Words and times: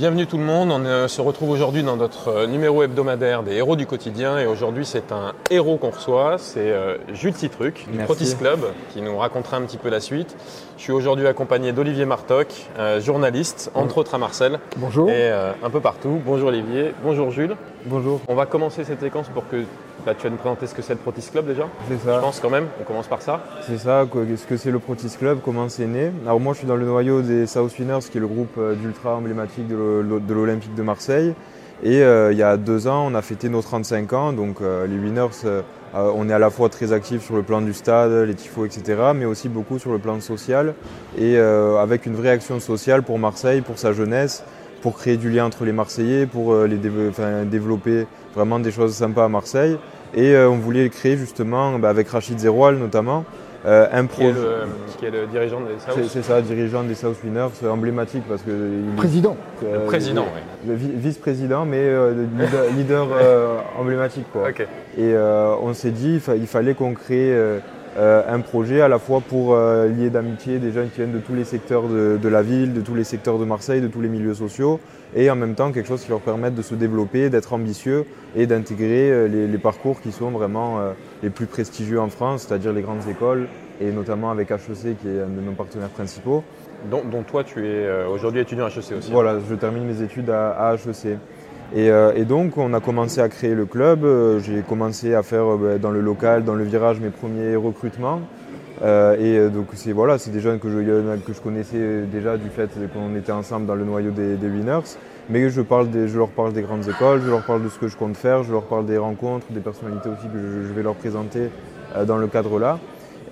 Bienvenue 0.00 0.26
tout 0.26 0.38
le 0.38 0.44
monde, 0.44 0.70
on 0.72 0.82
euh, 0.86 1.08
se 1.08 1.20
retrouve 1.20 1.50
aujourd'hui 1.50 1.82
dans 1.82 1.98
notre 1.98 2.28
euh, 2.28 2.46
numéro 2.46 2.82
hebdomadaire 2.82 3.42
des 3.42 3.56
héros 3.56 3.76
du 3.76 3.84
quotidien 3.84 4.38
et 4.38 4.46
aujourd'hui 4.46 4.86
c'est 4.86 5.12
un 5.12 5.34
héros 5.50 5.76
qu'on 5.76 5.90
reçoit, 5.90 6.38
c'est 6.38 6.70
euh, 6.70 6.96
Jules 7.12 7.34
Citruc 7.34 7.86
du 7.92 7.98
Protis 8.04 8.34
Club 8.34 8.60
qui 8.94 9.02
nous 9.02 9.18
racontera 9.18 9.58
un 9.58 9.60
petit 9.60 9.76
peu 9.76 9.90
la 9.90 10.00
suite. 10.00 10.34
Je 10.78 10.84
suis 10.84 10.92
aujourd'hui 10.92 11.26
accompagné 11.26 11.72
d'Olivier 11.72 12.06
Martoc, 12.06 12.46
journaliste 13.00 13.70
entre 13.74 13.98
autres 13.98 14.14
à 14.14 14.18
Marseille 14.18 14.56
Bonjour. 14.78 15.10
et 15.10 15.30
un 15.30 15.68
peu 15.68 15.80
partout. 15.80 16.18
Bonjour 16.24 16.48
Olivier, 16.48 16.94
bonjour 17.04 17.30
Jules. 17.30 17.54
Bonjour. 17.84 18.22
On 18.26 18.34
va 18.34 18.46
commencer 18.46 18.84
cette 18.84 19.00
séquence 19.00 19.28
pour 19.28 19.46
que 19.50 19.64
bah, 20.04 20.14
tu 20.14 20.24
vas 20.24 20.30
nous 20.30 20.36
présenter 20.36 20.66
ce 20.66 20.74
que 20.74 20.82
c'est 20.82 20.94
le 20.94 20.98
Protis 20.98 21.28
Club 21.30 21.46
déjà 21.46 21.68
C'est 21.88 21.98
ça. 21.98 22.16
Je 22.16 22.20
pense 22.20 22.40
quand 22.40 22.50
même, 22.50 22.68
on 22.80 22.84
commence 22.84 23.06
par 23.06 23.20
ça. 23.20 23.40
C'est 23.66 23.78
ça, 23.78 24.06
ce 24.10 24.46
que 24.46 24.56
c'est 24.56 24.70
le 24.70 24.78
Protis 24.78 25.14
Club, 25.18 25.40
comment 25.44 25.68
c'est 25.68 25.86
né. 25.86 26.10
Alors 26.24 26.40
moi 26.40 26.54
je 26.54 26.58
suis 26.58 26.66
dans 26.66 26.76
le 26.76 26.86
noyau 26.86 27.22
des 27.22 27.46
South 27.46 27.78
Winners, 27.78 28.00
qui 28.10 28.16
est 28.18 28.20
le 28.20 28.26
groupe 28.26 28.56
euh, 28.58 28.74
d'ultra 28.74 29.14
emblématique 29.14 29.68
de 29.68 30.32
l'Olympique 30.32 30.74
de 30.74 30.82
Marseille. 30.82 31.34
Et 31.82 32.02
euh, 32.02 32.32
il 32.32 32.38
y 32.38 32.42
a 32.42 32.56
deux 32.56 32.86
ans, 32.86 33.06
on 33.10 33.14
a 33.14 33.22
fêté 33.22 33.48
nos 33.48 33.62
35 33.62 34.12
ans. 34.12 34.32
Donc 34.32 34.60
euh, 34.60 34.86
les 34.86 34.96
Winners, 34.96 35.62
on 35.94 36.28
est 36.28 36.32
à 36.32 36.38
la 36.38 36.50
fois 36.50 36.68
très 36.68 36.92
actifs 36.92 37.24
sur 37.24 37.36
le 37.36 37.42
plan 37.42 37.60
du 37.60 37.74
stade, 37.74 38.12
les 38.12 38.34
tifos, 38.34 38.64
etc., 38.64 38.96
mais 39.14 39.24
aussi 39.24 39.48
beaucoup 39.48 39.78
sur 39.78 39.92
le 39.92 39.98
plan 39.98 40.20
social. 40.20 40.74
Et 41.18 41.36
avec 41.36 42.06
une 42.06 42.14
vraie 42.14 42.30
action 42.30 42.60
sociale 42.60 43.02
pour 43.02 43.18
Marseille, 43.18 43.60
pour 43.60 43.76
sa 43.76 43.92
jeunesse, 43.92 44.44
pour 44.82 44.96
créer 44.96 45.16
du 45.16 45.30
lien 45.30 45.46
entre 45.46 45.64
les 45.64 45.72
Marseillais, 45.72 46.26
pour 46.26 46.54
les 46.54 46.76
développer 46.76 48.06
vraiment 48.36 48.60
des 48.60 48.70
choses 48.70 48.94
sympas 48.94 49.24
à 49.24 49.28
Marseille. 49.28 49.76
Et 50.14 50.34
euh, 50.34 50.48
on 50.48 50.56
voulait 50.56 50.88
créer 50.88 51.16
justement, 51.16 51.78
bah, 51.78 51.90
avec 51.90 52.08
Rachid 52.08 52.38
Zeroual 52.38 52.76
notamment, 52.76 53.24
euh, 53.66 53.86
un 53.92 54.06
projet. 54.06 54.34
Qui, 54.98 55.06
est 55.06 55.10
le 55.10 55.26
dirigeant 55.26 55.60
des 55.60 55.78
South 55.78 56.08
C'est 56.08 56.22
ça, 56.22 56.40
dirigeant 56.40 56.82
des 56.82 56.94
South 56.94 57.16
Winners, 57.24 57.48
emblématique 57.68 58.24
parce 58.28 58.42
que. 58.42 58.50
président. 58.96 59.36
le 59.62 59.80
président, 59.80 60.26
oui. 60.64 60.74
Vice-président, 60.76 61.64
mais 61.64 61.90
leader, 62.76 63.08
emblématique. 63.78 64.26
Quoi. 64.32 64.50
Et 64.98 65.14
on 65.16 65.74
s'est 65.74 65.90
dit, 65.90 66.20
il 66.36 66.46
fallait 66.46 66.74
qu'on 66.74 66.94
crée 66.94 67.60
euh, 67.98 68.22
un 68.28 68.38
projet 68.38 68.82
à 68.82 68.88
la 68.88 69.00
fois 69.00 69.20
pour 69.20 69.52
euh, 69.52 69.88
lier 69.88 70.10
d'amitié 70.10 70.58
des 70.58 70.70
jeunes 70.70 70.90
qui 70.90 70.98
viennent 70.98 71.12
de 71.12 71.18
tous 71.18 71.34
les 71.34 71.42
secteurs 71.42 71.88
de, 71.88 72.28
la 72.28 72.40
ville, 72.40 72.72
de 72.72 72.80
tous 72.80 72.94
les 72.94 73.02
secteurs 73.02 73.36
de 73.36 73.44
Marseille, 73.44 73.80
de 73.80 73.88
tous 73.88 74.00
les 74.00 74.08
milieux 74.08 74.34
sociaux, 74.34 74.78
et 75.14 75.30
en 75.30 75.36
même 75.36 75.54
temps 75.54 75.72
quelque 75.72 75.86
chose 75.86 76.02
qui 76.02 76.10
leur 76.10 76.20
permette 76.20 76.54
de 76.54 76.62
se 76.62 76.74
développer, 76.74 77.30
d'être 77.30 77.52
ambitieux 77.52 78.04
et 78.36 78.46
d'intégrer 78.46 79.10
euh, 79.10 79.26
les, 79.26 79.58
parcours 79.58 80.00
qui 80.00 80.12
sont 80.12 80.30
vraiment 80.30 80.78
les 81.22 81.30
plus 81.30 81.46
prestigieux 81.46 82.00
en 82.00 82.08
France, 82.08 82.46
c'est-à-dire 82.46 82.72
les 82.72 82.82
grandes 82.82 83.06
écoles, 83.08 83.48
et 83.80 83.90
notamment 83.90 84.30
avec 84.30 84.50
HEC 84.50 84.98
qui 85.00 85.08
est 85.08 85.20
un 85.20 85.26
de 85.26 85.40
nos 85.44 85.52
partenaires 85.52 85.88
principaux. 85.88 86.42
Dont, 86.90 87.02
toi 87.26 87.44
tu 87.44 87.66
es 87.66 88.04
aujourd'hui 88.04 88.40
étudiant 88.40 88.64
à 88.64 88.68
HEC 88.68 88.96
aussi. 88.98 89.10
Voilà, 89.12 89.38
je 89.48 89.54
termine 89.54 89.84
mes 89.84 90.02
études 90.02 90.30
à, 90.30 90.52
à 90.52 90.74
HEC. 90.74 91.18
Euh, 91.76 92.12
et, 92.14 92.24
donc, 92.24 92.56
on 92.58 92.72
a 92.74 92.80
commencé 92.80 93.20
à 93.20 93.28
créer 93.28 93.54
le 93.54 93.66
club. 93.66 94.04
Euh, 94.04 94.40
j'ai 94.40 94.62
commencé 94.62 95.14
à 95.14 95.22
faire 95.22 95.52
euh, 95.52 95.56
bah, 95.56 95.78
dans 95.78 95.90
le 95.90 96.00
local, 96.00 96.44
dans 96.44 96.54
le 96.54 96.64
virage, 96.64 97.00
mes 97.00 97.10
premiers 97.10 97.56
recrutements. 97.56 98.20
Et 98.82 99.48
donc, 99.52 99.66
c'est 99.74 99.92
voilà, 99.92 100.16
des 100.16 100.40
jeunes 100.40 100.58
que 100.58 100.68
je, 100.70 100.78
que 101.24 101.32
je 101.32 101.40
connaissais 101.40 102.02
déjà 102.10 102.36
du 102.36 102.48
fait 102.48 102.70
qu'on 102.92 103.14
était 103.16 103.32
ensemble 103.32 103.66
dans 103.66 103.74
le 103.74 103.84
noyau 103.84 104.10
des, 104.10 104.36
Winners. 104.48 104.96
Mais 105.28 105.48
je, 105.50 105.60
parle 105.60 105.90
des, 105.90 106.08
je 106.08 106.18
leur 106.18 106.28
parle 106.28 106.52
des 106.52 106.62
grandes 106.62 106.88
écoles, 106.88 107.20
je 107.24 107.30
leur 107.30 107.42
parle 107.42 107.62
de 107.62 107.68
ce 107.68 107.78
que 107.78 107.88
je 107.88 107.96
compte 107.96 108.16
faire, 108.16 108.42
je 108.42 108.52
leur 108.52 108.64
parle 108.64 108.86
des 108.86 108.98
rencontres, 108.98 109.46
des 109.50 109.60
personnalités 109.60 110.08
aussi 110.08 110.26
que 110.26 110.38
je, 110.66 110.72
vais 110.72 110.82
leur 110.82 110.94
présenter 110.94 111.50
dans 112.06 112.16
le 112.16 112.26
cadre 112.26 112.58
là. 112.58 112.78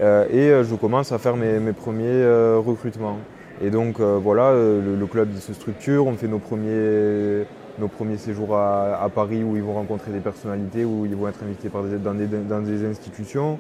et 0.00 0.52
je 0.62 0.74
commence 0.74 1.12
à 1.12 1.18
faire 1.18 1.36
mes, 1.36 1.58
mes 1.58 1.72
premiers 1.72 2.24
recrutements. 2.56 3.18
Et 3.60 3.70
donc, 3.70 4.00
voilà, 4.00 4.52
le, 4.52 4.96
le, 4.96 5.06
club 5.06 5.34
se 5.36 5.52
structure, 5.52 6.06
on 6.06 6.14
fait 6.14 6.28
nos 6.28 6.38
premiers 6.38 7.46
nos 7.78 7.88
premiers 7.88 8.16
séjours 8.16 8.56
à, 8.56 9.08
Paris 9.14 9.42
où 9.42 9.56
ils 9.56 9.62
vont 9.62 9.74
rencontrer 9.74 10.10
des 10.10 10.20
personnalités, 10.20 10.84
où 10.84 11.06
ils 11.06 11.14
vont 11.14 11.28
être 11.28 11.42
invités 11.42 11.68
par 11.68 11.82
dans, 11.84 12.14
des, 12.14 12.84
institutions. 12.84 13.58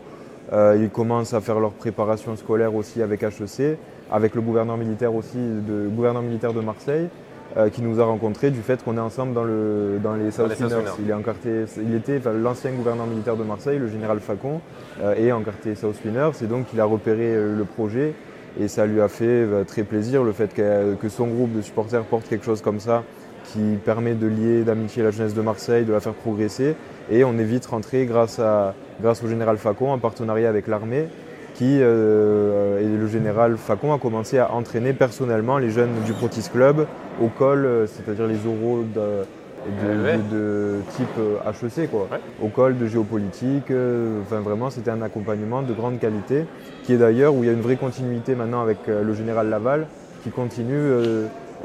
Euh, 0.52 0.78
ils 0.80 0.90
commencent 0.90 1.34
à 1.34 1.40
faire 1.40 1.60
leur 1.60 1.72
préparation 1.72 2.36
scolaire 2.36 2.74
aussi 2.74 3.02
avec 3.02 3.22
HEC, 3.22 3.78
avec 4.10 4.34
le 4.34 4.40
gouverneur 4.40 4.76
militaire 4.76 5.14
aussi, 5.14 5.36
de, 5.36 5.88
gouverneur 5.88 6.22
militaire 6.22 6.52
de 6.52 6.60
Marseille, 6.60 7.08
euh, 7.56 7.68
qui 7.68 7.82
nous 7.82 8.00
a 8.00 8.04
rencontrés 8.04 8.50
du 8.50 8.60
fait 8.60 8.82
qu'on 8.82 8.96
est 8.96 9.00
ensemble 9.00 9.34
dans, 9.34 9.44
le, 9.44 9.98
dans 10.02 10.14
les 10.14 10.30
South 10.30 10.52
Il, 11.02 11.10
est 11.10 11.12
encarté, 11.12 11.64
il 11.76 11.94
était 11.94 12.20
l'ancien 12.42 12.72
gouverneur 12.72 13.06
militaire 13.06 13.36
de 13.36 13.44
Marseille, 13.44 13.78
le 13.78 13.88
général 13.88 14.20
Facon, 14.20 14.60
euh, 15.02 15.14
et 15.16 15.32
encarté 15.32 15.74
South 15.74 15.96
Winners, 16.04 16.42
et 16.42 16.46
donc 16.46 16.66
il 16.72 16.80
a 16.80 16.84
repéré 16.84 17.34
le 17.34 17.64
projet 17.64 18.14
et 18.58 18.66
ça 18.66 18.86
lui 18.86 19.00
a 19.00 19.08
fait 19.08 19.46
très 19.66 19.84
plaisir 19.84 20.24
le 20.24 20.32
fait 20.32 20.52
que 20.54 21.08
son 21.08 21.28
groupe 21.28 21.54
de 21.54 21.60
supporters 21.60 22.02
porte 22.02 22.26
quelque 22.26 22.44
chose 22.44 22.60
comme 22.60 22.80
ça 22.80 23.04
qui 23.52 23.78
permet 23.84 24.14
de 24.14 24.26
lier 24.26 24.62
d'amitié 24.62 25.02
la 25.02 25.10
jeunesse 25.10 25.34
de 25.34 25.40
Marseille, 25.40 25.84
de 25.84 25.92
la 25.92 26.00
faire 26.00 26.14
progresser. 26.14 26.74
Et 27.10 27.24
on 27.24 27.38
est 27.38 27.44
vite 27.44 27.66
rentré 27.66 28.04
grâce, 28.04 28.38
à, 28.38 28.74
grâce 29.00 29.22
au 29.22 29.28
général 29.28 29.58
Facon 29.58 29.90
en 29.90 29.98
partenariat 29.98 30.48
avec 30.48 30.66
l'armée 30.66 31.08
qui, 31.58 31.80
euh, 31.80 32.80
et 32.80 32.96
le 32.96 33.08
général 33.08 33.56
Facon 33.56 33.92
a 33.92 33.98
commencé 33.98 34.38
à 34.38 34.52
entraîner 34.52 34.92
personnellement 34.92 35.58
les 35.58 35.70
jeunes 35.70 35.90
du 36.06 36.12
Protis 36.12 36.48
Club 36.52 36.86
au 37.20 37.26
col, 37.26 37.66
euh, 37.66 37.86
c'est-à-dire 37.88 38.28
les 38.28 38.46
oraux 38.46 38.84
de, 38.94 39.24
de, 39.82 40.76
type 40.96 41.08
HEC, 41.18 41.78
euh, 41.78 41.86
quoi. 41.88 42.08
au 42.40 42.46
col 42.46 42.78
de 42.78 42.86
géopolitique. 42.86 43.72
Enfin, 44.22 44.38
vraiment, 44.38 44.70
c'était 44.70 44.92
un 44.92 45.02
accompagnement 45.02 45.62
de 45.62 45.72
grande 45.72 45.98
qualité, 45.98 46.44
qui 46.84 46.92
est 46.92 46.98
d'ailleurs 46.98 47.34
où 47.34 47.42
il 47.42 47.48
y 47.48 47.50
a 47.50 47.54
une 47.54 47.60
vraie 47.60 47.74
continuité 47.74 48.36
maintenant 48.36 48.62
avec 48.62 48.78
le 48.86 49.12
général 49.14 49.48
Laval, 49.48 49.88
qui 50.22 50.30
continue 50.30 50.92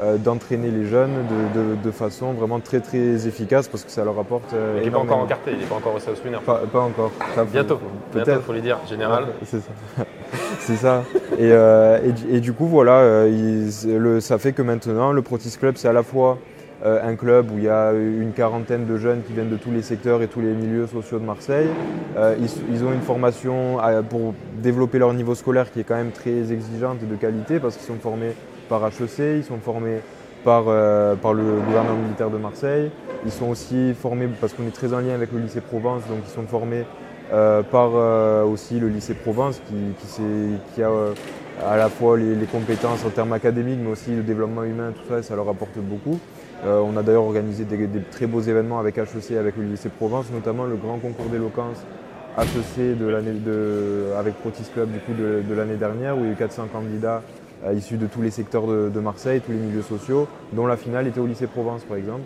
euh, 0.00 0.16
d'entraîner 0.16 0.72
les 0.72 0.86
jeunes 0.86 1.12
de, 1.54 1.90
façon 1.92 2.32
vraiment 2.32 2.58
très 2.58 2.80
très 2.80 3.28
efficace 3.28 3.68
parce 3.68 3.84
que 3.84 3.92
ça 3.92 4.04
leur 4.04 4.18
apporte. 4.18 4.52
Euh, 4.52 4.78
il 4.80 4.86
n'est 4.86 4.90
pas 4.90 4.98
encore 4.98 5.18
encarté, 5.18 5.52
il 5.52 5.58
n'est 5.58 5.66
pas 5.66 5.76
encore 5.76 5.94
au 5.94 6.00
South 6.00 6.20
Winner. 6.24 6.38
Pas, 6.44 6.62
encore. 6.74 7.12
bientôt, 7.52 7.78
peut-être. 8.10 8.40
il 8.40 8.42
faut 8.42 8.52
lui 8.52 8.60
dire, 8.60 8.78
général. 8.88 9.26
c'est 9.44 9.60
ça. 9.60 9.70
c'est 10.58 10.76
ça. 10.76 11.04
Et, 11.38 11.52
euh, 11.52 12.00
et, 12.28 12.40
du 12.40 12.52
coup, 12.52 12.66
voilà, 12.66 13.24
le, 13.26 14.18
ça 14.18 14.38
fait 14.38 14.52
que 14.52 14.62
maintenant, 14.62 15.12
le 15.12 15.22
Protis 15.22 15.56
Club, 15.56 15.76
c'est 15.76 15.86
à 15.86 15.92
la 15.92 16.02
fois 16.02 16.38
un 16.84 17.14
club 17.14 17.52
où 17.52 17.58
il 17.58 17.64
y 17.64 17.68
a 17.68 17.92
une 17.92 18.32
quarantaine 18.32 18.86
de 18.86 18.98
jeunes 18.98 19.22
qui 19.22 19.32
viennent 19.32 19.48
de 19.48 19.56
tous 19.56 19.70
les 19.70 19.80
secteurs 19.80 20.22
et 20.22 20.26
tous 20.26 20.40
les 20.40 20.52
milieux 20.52 20.88
sociaux 20.88 21.20
de 21.20 21.24
Marseille. 21.24 21.68
Ils, 22.18 22.48
ils, 22.74 22.84
ont 22.84 22.92
une 22.92 23.00
formation 23.00 23.78
pour 24.10 24.34
développer 24.58 24.98
leur 24.98 25.14
niveau 25.14 25.36
scolaire 25.36 25.70
qui 25.70 25.78
est 25.78 25.84
quand 25.84 25.94
même 25.94 26.10
très 26.10 26.52
exigeante 26.52 26.98
et 27.02 27.06
de 27.06 27.14
qualité 27.14 27.60
parce 27.60 27.76
qu'ils 27.76 27.86
sont 27.86 28.00
formés 28.00 28.34
par 28.68 28.84
HEC, 28.86 29.38
ils 29.38 29.44
sont 29.44 29.58
formés 29.58 30.00
par, 30.44 30.64
euh, 30.68 31.14
le 31.14 31.60
gouvernement 31.66 32.02
militaire 32.02 32.30
de 32.30 32.36
Marseille. 32.36 32.90
Ils 33.24 33.32
sont 33.32 33.46
aussi 33.46 33.94
formés, 33.94 34.28
parce 34.40 34.52
qu'on 34.52 34.66
est 34.66 34.74
très 34.74 34.92
en 34.92 35.00
lien 35.00 35.14
avec 35.14 35.32
le 35.32 35.40
lycée 35.40 35.60
Provence, 35.60 36.02
donc 36.08 36.18
ils 36.26 36.30
sont 36.30 36.46
formés 36.46 36.84
euh, 37.32 37.62
par 37.62 37.90
euh, 37.94 38.44
aussi 38.44 38.78
le 38.78 38.88
lycée 38.88 39.14
Provence 39.14 39.60
qui, 39.66 40.82
a 40.82 40.90
à 41.66 41.76
la 41.76 41.88
fois 41.88 42.18
les, 42.18 42.46
compétences 42.46 43.04
en 43.04 43.10
termes 43.10 43.32
académiques, 43.32 43.78
mais 43.82 43.90
aussi 43.90 44.10
le 44.14 44.22
développement 44.22 44.64
humain, 44.64 44.92
tout 44.94 45.08
ça, 45.08 45.22
ça 45.22 45.34
leur 45.34 45.48
apporte 45.48 45.78
beaucoup. 45.78 46.18
on 46.64 46.96
a 46.96 47.02
d'ailleurs 47.02 47.24
organisé 47.24 47.64
des, 47.64 47.88
très 48.10 48.26
beaux 48.26 48.40
événements 48.40 48.78
avec 48.78 48.98
HEC, 48.98 49.36
avec 49.38 49.56
le 49.56 49.64
lycée 49.64 49.88
Provence, 49.88 50.26
notamment 50.32 50.64
le 50.64 50.76
grand 50.76 50.98
concours 50.98 51.26
d'éloquence 51.26 51.78
HEC 52.36 52.98
avec 54.18 54.34
Protis 54.40 54.68
Club 54.74 54.90
du 54.90 54.98
de 55.48 55.54
l'année 55.54 55.76
dernière, 55.76 56.18
où 56.18 56.20
il 56.20 56.26
y 56.26 56.28
a 56.28 56.32
eu 56.32 56.36
400 56.36 56.66
candidats 56.72 57.22
issus 57.72 57.96
de 57.96 58.06
tous 58.06 58.20
les 58.20 58.30
secteurs 58.30 58.66
de, 58.66 59.00
Marseille, 59.00 59.40
tous 59.40 59.52
les 59.52 59.58
milieux 59.58 59.82
sociaux, 59.82 60.28
dont 60.52 60.66
la 60.66 60.76
finale 60.76 61.06
était 61.06 61.20
au 61.20 61.26
lycée 61.26 61.46
Provence 61.46 61.82
par 61.84 61.96
exemple. 61.96 62.22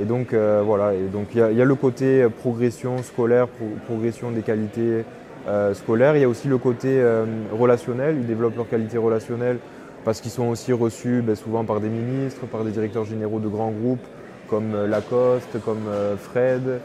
Et 0.00 0.04
donc 0.04 0.32
euh, 0.32 0.62
voilà, 0.64 0.92
il 0.94 1.38
y, 1.38 1.62
a 1.62 1.64
le 1.64 1.74
côté 1.74 2.26
progression 2.40 3.02
scolaire, 3.02 3.48
progression 3.86 4.30
des 4.30 4.42
qualités 4.42 5.04
euh, 5.48 5.74
scolaires. 5.74 6.16
Il 6.16 6.22
y 6.22 6.24
a 6.24 6.28
aussi 6.28 6.48
le 6.48 6.58
côté 6.58 6.88
euh, 7.00 7.24
relationnel. 7.52 8.16
Ils 8.18 8.26
développent 8.26 8.56
leurs 8.56 8.68
qualités 8.68 8.98
relationnelles 8.98 9.58
parce 10.04 10.20
qu'ils 10.20 10.30
sont 10.30 10.48
aussi 10.48 10.72
reçus 10.72 11.22
ben, 11.22 11.36
souvent 11.36 11.64
par 11.64 11.80
des 11.80 11.88
ministres, 11.88 12.46
par 12.46 12.64
des 12.64 12.70
directeurs 12.70 13.04
généraux 13.04 13.40
de 13.40 13.48
grands 13.48 13.72
groupes 13.72 14.04
comme 14.48 14.74
Lacoste, 14.86 15.62
comme 15.64 15.84
Fred, 16.18 16.80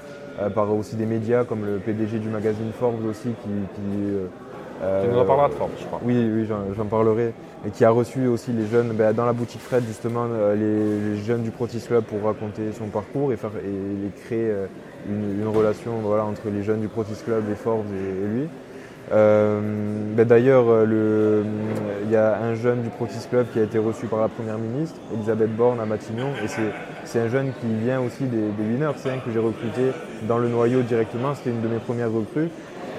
par 0.54 0.72
aussi 0.72 0.96
des 0.96 1.08
médias 1.08 1.46
comme 1.46 1.66
le 1.66 1.78
PDG 1.80 2.20
du 2.20 2.30
magazine 2.30 2.72
Forbes 2.80 3.04
aussi 3.08 3.30
qui, 3.42 3.50
tu 4.80 5.08
nous 5.10 5.20
en 5.20 5.26
parleras 5.26 5.50
de 5.50 5.54
Forbes, 5.54 5.72
je 5.80 5.86
crois. 5.86 6.00
Oui, 6.04 6.30
oui, 6.34 6.48
j'en 6.48 6.86
parlerai 6.86 7.34
et 7.66 7.72
qui 7.72 7.84
a 7.84 7.90
reçu 7.90 8.28
aussi 8.28 8.52
les 8.52 8.68
jeunes 8.68 8.94
ben, 8.94 9.14
dans 9.14 9.26
la 9.26 9.34
boutique 9.34 9.62
Fred 9.62 9.84
justement 9.88 10.28
euh, 10.32 10.56
les, 10.56 11.24
jeunes 11.24 11.42
du 11.42 11.52
Protis 11.52 11.82
Club 11.82 12.04
pour 12.04 12.22
raconter 12.24 12.72
son 12.78 12.86
parcours 12.86 13.34
et, 13.34 13.38
faire, 13.38 13.52
et, 13.64 14.22
créer 14.26 14.52
euh, 14.52 14.68
une, 15.10 15.48
relation 15.48 15.94
voilà, 16.04 16.26
entre 16.26 16.50
les 16.54 16.64
jeunes 16.64 16.82
du 16.82 16.88
Protis 16.88 17.22
Club, 17.24 17.44
et 17.52 17.56
Forbes 17.56 17.86
et, 17.92 18.28
lui. 18.28 18.48
Euh, 19.12 19.60
ben, 20.16 20.26
D'ailleurs, 20.26 20.66
il 20.84 22.12
y 22.12 22.16
a 22.16 22.40
un 22.40 22.56
jeune 22.56 22.82
du 22.82 22.90
Protis 22.90 23.28
Club 23.30 23.48
qui 23.54 23.60
a 23.60 23.64
été 23.64 23.78
reçu 23.78 24.06
par 24.08 24.20
la 24.20 24.28
Première 24.28 24.58
ministre, 24.58 25.00
Elisabeth 25.14 25.56
Borne 25.56 25.80
à 25.80 25.86
Matignon, 25.86 26.30
et 26.44 26.48
c'est 27.04 27.20
un 27.20 27.28
jeune 27.28 27.52
qui 27.62 27.68
vient 27.84 28.02
aussi 28.02 28.24
des, 28.24 28.38
des 28.38 28.64
winners, 28.64 28.98
c'est 28.98 29.12
un 29.12 29.18
que 29.18 29.32
j'ai 29.32 29.40
recruté 29.40 29.92
dans 30.28 30.38
le 30.38 30.50
noyau 30.50 30.82
directement, 30.82 31.34
c'était 31.36 31.52
une 31.52 31.62
de 31.62 31.68
mes 31.68 31.80
premières 31.80 32.12
recrues, 32.12 32.50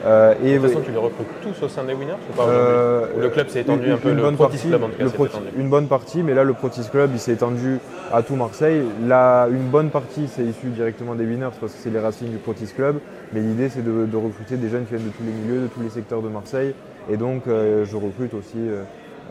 Euh, 0.04 0.34
et 0.44 0.54
de 0.54 0.58
toute 0.58 0.68
façon, 0.68 0.80
tu 0.84 0.92
les 0.92 0.98
recrutes 0.98 1.26
tous 1.42 1.64
au 1.64 1.68
sein 1.68 1.82
des 1.82 1.94
winners 1.94 2.12
ou 2.12 2.36
pas 2.36 2.44
euh, 2.44 3.06
Le 3.18 3.28
club 3.28 3.48
s'est 3.48 3.62
étendu 3.62 3.90
un 3.90 3.96
peu, 3.96 4.12
le 4.12 4.30
Protis 4.32 4.58
Club 4.58 4.82
en 4.84 4.88
tout 4.88 5.20
cas 5.20 5.28
Une 5.58 5.68
bonne 5.68 5.88
partie, 5.88 6.22
mais 6.22 6.34
là 6.34 6.44
le 6.44 6.52
Protis 6.52 6.88
Club 6.90 7.10
il 7.12 7.18
s'est 7.18 7.32
étendu 7.32 7.78
à 8.12 8.22
tout 8.22 8.36
Marseille. 8.36 8.82
Là, 9.06 9.48
une 9.48 9.68
bonne 9.68 9.90
partie 9.90 10.28
c'est 10.28 10.44
issu 10.44 10.68
directement 10.68 11.14
des 11.14 11.24
winners 11.24 11.48
parce 11.60 11.72
que 11.72 11.78
c'est 11.78 11.90
les 11.90 11.98
racines 11.98 12.30
du 12.30 12.36
Protis 12.36 12.72
Club, 12.74 12.98
mais 13.32 13.40
l'idée 13.40 13.68
c'est 13.68 13.84
de, 13.84 14.16
recruter 14.16 14.56
des 14.56 14.68
jeunes 14.68 14.84
qui 14.84 14.94
viennent 14.94 15.08
de 15.08 15.12
tous 15.12 15.24
les 15.24 15.32
milieux, 15.32 15.62
de 15.62 15.68
tous 15.68 15.80
les 15.80 15.90
secteurs 15.90 16.22
de 16.22 16.28
Marseille. 16.28 16.74
Et 17.10 17.16
donc 17.16 17.46
euh, 17.46 17.84
je 17.84 17.96
recrute 17.96 18.34
aussi 18.34 18.58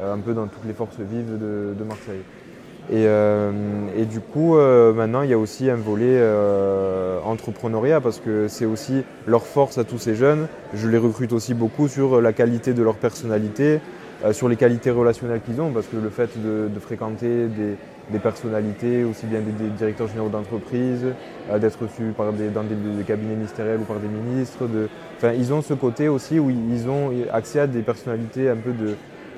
un 0.03 0.17
peu 0.17 0.33
dans 0.33 0.47
toutes 0.47 0.65
les 0.65 0.73
forces 0.73 0.99
vives 0.99 1.37
de 1.39 1.83
Marseille. 1.83 2.21
Euh, 2.93 3.51
et, 3.97 4.05
du 4.05 4.19
coup, 4.19 4.57
euh, 4.57 4.93
maintenant, 4.93 5.21
il 5.21 5.29
y 5.29 5.33
a 5.33 5.37
aussi 5.37 5.69
un 5.69 5.75
volet 5.75 6.05
euh, 6.07 7.19
entrepreneuriat 7.23 8.01
parce 8.01 8.19
que 8.19 8.47
c'est 8.47 8.65
aussi 8.65 9.03
leur 9.27 9.45
force 9.45 9.77
à 9.77 9.83
tous 9.83 9.97
ces 9.97 10.15
jeunes. 10.15 10.47
Je 10.73 10.87
les 10.87 10.97
recrute 10.97 11.33
aussi 11.33 11.53
beaucoup 11.53 11.87
sur 11.87 12.21
la 12.21 12.33
qualité 12.33 12.73
de 12.73 12.83
leur 12.83 12.95
personnalité, 12.95 13.79
sur 14.31 14.47
les 14.47 14.55
qualités 14.55 14.91
relationnelles 14.91 15.41
qu'ils 15.41 15.61
ont 15.61 15.71
parce 15.71 15.87
que 15.87 15.97
le 15.97 16.09
fait 16.09 16.29
de, 16.41 16.69
fréquenter 16.79 17.47
des, 18.11 18.19
personnalités, 18.19 19.03
aussi 19.03 19.25
bien 19.25 19.39
des, 19.41 19.69
directeurs 19.69 20.07
généraux 20.07 20.29
d'entreprise, 20.29 21.05
d'être 21.59 21.81
reçus 21.81 22.13
par 22.15 22.31
des, 22.33 22.49
dans 22.49 22.63
des, 22.63 23.03
cabinets 23.05 23.35
ministériels 23.35 23.79
ou 23.81 23.83
par 23.83 23.97
des 23.97 24.07
ministres, 24.07 24.67
enfin, 25.17 25.33
ils 25.33 25.53
ont 25.53 25.61
ce 25.61 25.73
côté 25.73 26.07
aussi 26.07 26.39
où 26.39 26.49
ils 26.49 26.89
ont 26.89 27.11
accès 27.31 27.59
à 27.59 27.67
des 27.67 27.81
personnalités 27.81 28.49
un 28.49 28.55
peu 28.55 28.71
de 28.71 28.95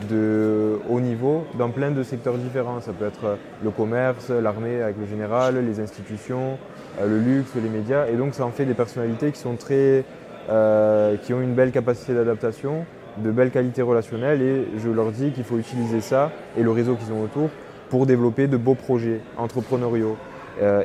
de 0.09 0.79
haut 0.89 0.99
niveau 0.99 1.45
dans 1.57 1.69
plein 1.69 1.91
de 1.91 2.03
secteurs 2.03 2.35
différents. 2.35 2.81
Ça 2.81 2.93
peut 2.93 3.05
être 3.05 3.25
euh, 3.25 3.35
le 3.63 3.71
commerce, 3.71 4.29
l'armée 4.29 4.81
avec 4.81 4.97
le 4.99 5.05
général, 5.05 5.63
les 5.65 5.79
institutions, 5.79 6.57
euh, 7.01 7.07
le 7.07 7.19
luxe, 7.19 7.49
les 7.55 7.69
médias. 7.69 8.07
Et 8.07 8.15
donc 8.15 8.33
ça 8.33 8.45
en 8.45 8.51
fait 8.51 8.65
des 8.65 8.73
personnalités 8.73 9.31
qui 9.31 9.39
sont 9.39 9.55
très, 9.55 10.03
euh, 10.49 11.15
qui 11.17 11.33
ont 11.33 11.41
une 11.41 11.53
belle 11.53 11.71
capacité 11.71 12.13
d'adaptation, 12.13 12.85
de 13.17 13.31
belles 13.31 13.51
qualités 13.51 13.81
relationnelles. 13.81 14.41
Et 14.41 14.67
je 14.77 14.89
leur 14.89 15.11
dis 15.11 15.31
qu'il 15.31 15.43
faut 15.43 15.57
utiliser 15.57 16.01
ça 16.01 16.31
et 16.57 16.63
le 16.63 16.71
réseau 16.71 16.95
qu'ils 16.95 17.13
ont 17.13 17.23
autour 17.23 17.49
pour 17.89 18.05
développer 18.05 18.47
de 18.47 18.57
beaux 18.57 18.75
projets 18.75 19.21
entrepreneuriaux. 19.37 20.17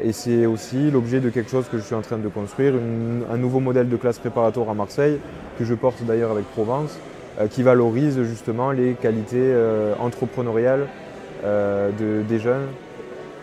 et 0.05 0.13
c'est 0.13 0.47
aussi 0.47 0.91
l'objet 0.91 1.19
de 1.19 1.31
quelque 1.31 1.51
chose 1.51 1.67
que 1.67 1.79
je 1.79 1.83
suis 1.83 1.97
en 1.97 2.03
train 2.03 2.19
de 2.19 2.29
construire, 2.29 2.75
un 3.29 3.39
nouveau 3.39 3.59
modèle 3.59 3.89
de 3.89 3.97
classe 3.97 4.21
préparatoire 4.21 4.69
à 4.71 4.75
Marseille, 4.75 5.19
que 5.59 5.65
je 5.65 5.75
porte 5.75 6.05
d'ailleurs 6.05 6.31
avec 6.31 6.45
Provence, 6.45 6.97
qui 7.49 7.63
valorise 7.63 8.23
justement 8.23 8.71
les 8.71 8.95
qualités 8.95 9.37
euh, 9.37 9.95
entrepreneuriales 9.99 10.87
euh, 11.45 11.91
des 12.29 12.39
jeunes 12.39 12.67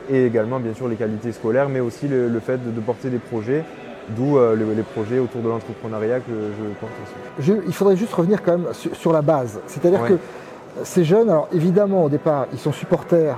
et 0.10 0.26
également 0.26 0.60
bien 0.60 0.74
sûr 0.74 0.88
les 0.88 0.96
qualités 0.96 1.32
scolaires, 1.32 1.70
mais 1.70 1.80
aussi 1.80 2.08
le, 2.08 2.40
fait 2.40 2.58
de, 2.58 2.82
porter 2.82 3.10
des 3.10 3.20
projets, 3.20 3.64
d'où 4.10 4.40
les, 4.40 4.82
projets 4.82 5.20
autour 5.20 5.42
de 5.42 5.50
l'entrepreneuriat 5.50 6.20
que 6.20 6.32
je 6.32 6.74
porte 6.80 6.92
aussi. 7.04 7.62
il 7.68 7.74
faudrait 7.74 7.96
juste 7.96 8.14
revenir 8.14 8.42
quand 8.42 8.58
même 8.58 8.68
sur, 8.74 9.14
la 9.14 9.22
base, 9.22 9.60
c'est-à-dire 9.68 10.04
que 10.08 10.18
ces 10.84 11.04
jeunes, 11.04 11.30
alors 11.30 11.48
évidemment 11.54 12.04
au 12.04 12.10
départ, 12.10 12.48
ils 12.54 12.60
sont 12.60 12.72
supporters 12.72 13.38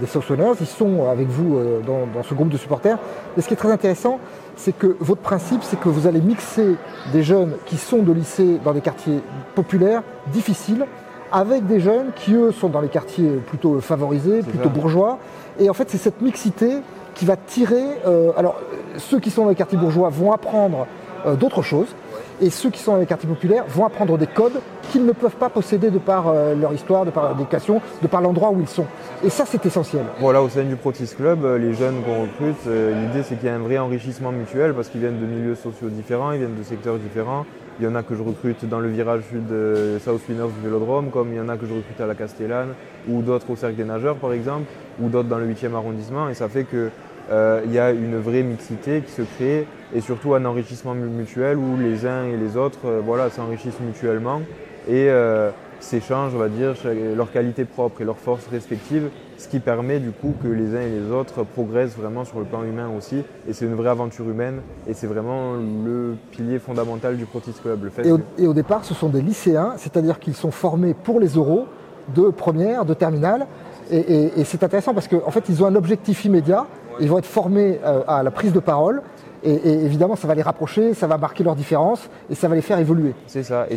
des 0.00 0.06
South 0.06 0.24
ils 0.60 0.66
sont 0.66 1.08
avec 1.08 1.28
vous 1.28 1.58
dans, 1.86 2.06
dans, 2.06 2.22
ce 2.22 2.34
groupe 2.34 2.48
de 2.48 2.56
supporters, 2.56 2.98
mais 3.36 3.42
ce 3.42 3.48
qui 3.48 3.54
est 3.54 3.56
très 3.56 3.70
intéressant, 3.70 4.18
c'est 4.56 4.76
que 4.76 4.96
votre 5.00 5.22
principe, 5.22 5.62
c'est 5.62 5.78
que 5.80 5.88
vous 5.88 6.06
allez 6.06 6.20
mixer 6.20 6.76
des 7.12 7.22
jeunes 7.22 7.54
qui 7.66 7.76
sont 7.76 8.02
de 8.02 8.12
lycée 8.12 8.58
dans 8.62 8.72
des 8.72 8.80
quartiers 8.80 9.20
populaires, 9.54 10.02
difficiles, 10.32 10.86
avec 11.32 11.66
des 11.66 11.80
jeunes 11.80 12.12
qui, 12.14 12.34
eux, 12.34 12.52
sont 12.52 12.68
dans 12.68 12.80
les 12.80 12.88
quartiers 12.88 13.30
plutôt 13.46 13.80
favorisés, 13.80 14.42
plutôt 14.42 14.68
bourgeois. 14.68 15.18
Et 15.58 15.70
en 15.70 15.74
fait, 15.74 15.88
c'est 15.88 15.98
cette 15.98 16.20
mixité 16.20 16.78
qui 17.14 17.24
va 17.24 17.36
tirer... 17.36 17.84
Euh, 18.06 18.32
alors, 18.36 18.60
ceux 18.96 19.20
qui 19.20 19.30
sont 19.30 19.44
dans 19.44 19.50
les 19.50 19.54
quartiers 19.54 19.78
bourgeois 19.78 20.08
vont 20.10 20.32
apprendre 20.32 20.86
euh, 21.26 21.36
d'autres 21.36 21.62
choses, 21.62 21.94
et 22.40 22.50
ceux 22.50 22.70
qui 22.70 22.80
sont 22.80 22.92
dans 22.92 22.98
les 22.98 23.06
quartiers 23.06 23.28
populaires 23.28 23.64
vont 23.68 23.84
apprendre 23.84 24.16
des 24.18 24.26
codes 24.26 24.60
qu'ils 24.90 25.04
ne 25.04 25.12
peuvent 25.12 25.36
pas 25.36 25.48
posséder 25.48 25.90
de 25.90 25.98
par 25.98 26.28
euh, 26.28 26.54
leur 26.54 26.72
histoire, 26.72 27.04
de 27.04 27.10
par 27.10 27.24
leur 27.24 27.32
éducation, 27.32 27.80
de 28.02 28.06
par 28.08 28.20
l'endroit 28.20 28.50
où 28.50 28.60
ils 28.60 28.68
sont. 28.68 28.86
Et 29.22 29.30
ça, 29.30 29.44
c'est 29.46 29.64
essentiel. 29.64 30.04
Voilà, 30.18 30.42
au 30.42 30.48
sein 30.48 30.64
du 30.64 30.76
Protis 30.76 31.12
Club, 31.16 31.44
euh, 31.44 31.58
les 31.58 31.74
jeunes 31.74 32.02
qu'on 32.02 32.22
recrute, 32.22 32.66
l'idée 32.66 33.22
c'est 33.22 33.36
qu'il 33.36 33.46
y 33.46 33.50
a 33.50 33.54
un 33.54 33.58
vrai 33.58 33.78
enrichissement 33.78 34.32
mutuel 34.32 34.74
parce 34.74 34.88
qu'ils 34.88 35.00
viennent 35.00 35.20
de 35.20 35.26
milieux 35.26 35.54
sociaux 35.54 35.88
différents, 35.88 36.32
ils 36.32 36.38
viennent 36.38 36.58
de 36.58 36.64
secteurs 36.64 36.96
différents. 36.98 37.44
Il 37.80 37.84
y 37.84 37.86
en 37.86 37.94
a 37.94 38.02
que 38.02 38.14
je 38.14 38.22
recrute 38.22 38.68
dans 38.68 38.78
le 38.78 38.88
virage 38.88 39.22
sud 39.30 39.46
de 39.46 39.98
South 40.04 40.20
Winners 40.28 40.52
du 40.54 40.60
Vélodrome, 40.62 41.08
comme 41.10 41.32
il 41.32 41.38
y 41.38 41.40
en 41.40 41.48
a 41.48 41.56
que 41.56 41.64
je 41.64 41.72
recrute 41.72 41.98
à 41.98 42.06
la 42.06 42.14
Castellane, 42.14 42.74
ou 43.08 43.22
d'autres 43.22 43.48
au 43.48 43.56
Cercle 43.56 43.76
des 43.76 43.84
Nageurs 43.84 44.16
par 44.16 44.34
exemple, 44.34 44.64
ou 45.00 45.08
d'autres 45.08 45.30
dans 45.30 45.38
le 45.38 45.46
8e 45.46 45.74
arrondissement. 45.74 46.28
Et 46.28 46.34
ça 46.34 46.48
fait 46.50 46.64
que 46.64 46.76
euh, 46.76 46.90
il 47.30 47.72
y 47.72 47.78
a 47.78 47.90
une 47.90 48.18
vraie 48.18 48.42
mixité 48.42 49.02
qui 49.02 49.12
se 49.12 49.22
crée 49.22 49.66
et 49.94 50.00
surtout 50.00 50.34
un 50.34 50.44
enrichissement 50.44 50.94
mutuel 50.94 51.56
où 51.56 51.76
les 51.76 52.06
uns 52.06 52.24
et 52.24 52.36
les 52.36 52.56
autres 52.56 52.86
euh, 52.86 53.00
voilà, 53.04 53.30
s'enrichissent 53.30 53.80
mutuellement 53.80 54.40
et 54.88 55.10
euh, 55.10 55.50
s'échangent, 55.80 56.34
on 56.34 56.38
va 56.38 56.48
dire, 56.48 56.74
leurs 57.16 57.32
qualités 57.32 57.64
propres 57.64 58.02
et 58.02 58.04
leurs 58.04 58.18
forces 58.18 58.46
respectives, 58.48 59.08
ce 59.38 59.48
qui 59.48 59.60
permet 59.60 59.98
du 59.98 60.10
coup 60.10 60.34
que 60.42 60.48
les 60.48 60.74
uns 60.76 60.80
et 60.80 60.90
les 60.90 61.10
autres 61.10 61.42
progressent 61.44 61.96
vraiment 61.96 62.24
sur 62.24 62.38
le 62.38 62.44
plan 62.44 62.64
humain 62.64 62.90
aussi. 62.96 63.22
Et 63.48 63.52
c'est 63.52 63.64
une 63.64 63.74
vraie 63.74 63.88
aventure 63.88 64.28
humaine 64.28 64.60
et 64.86 64.94
c'est 64.94 65.06
vraiment 65.06 65.54
le 65.54 66.16
pilier 66.32 66.58
fondamental 66.58 67.16
du 67.16 67.24
Protis 67.24 67.54
Club. 67.62 67.84
Le 67.84 67.90
fait 67.90 68.06
et, 68.38 68.46
au, 68.46 68.54
départ, 68.54 68.84
ce 68.84 68.94
sont 68.94 69.08
des 69.08 69.22
lycéens, 69.22 69.74
c'est-à-dire 69.78 70.18
qu'ils 70.18 70.34
sont 70.34 70.50
formés 70.50 70.94
pour 70.94 71.18
les 71.18 71.28
euros 71.28 71.66
de 72.14 72.28
première, 72.28 72.84
de 72.84 72.94
terminale. 72.94 73.46
Et, 73.90 74.38
et 74.38 74.44
c'est 74.44 74.62
intéressant 74.62 74.94
parce 74.94 75.08
qu'en 75.08 75.30
fait, 75.30 75.44
ils 75.48 75.62
ont 75.62 75.66
un 75.66 75.74
objectif 75.74 76.24
immédiat 76.24 76.66
ils 77.00 77.08
vont 77.08 77.18
être 77.18 77.26
formés 77.26 77.78
euh, 77.84 78.02
à 78.06 78.22
la 78.22 78.30
prise 78.30 78.52
de 78.52 78.60
parole. 78.60 79.02
Et, 79.42 79.54
évidemment, 79.54 80.16
ça 80.16 80.28
va 80.28 80.34
les 80.34 80.42
rapprocher, 80.42 80.92
ça 80.92 81.06
va 81.06 81.16
marquer 81.16 81.44
leurs 81.44 81.54
différences 81.54 82.10
et 82.28 82.34
ça 82.34 82.46
va 82.46 82.54
les 82.54 82.60
faire 82.60 82.78
évoluer. 82.78 83.14
C'est 83.26 83.42
ça. 83.42 83.66
Et, 83.70 83.76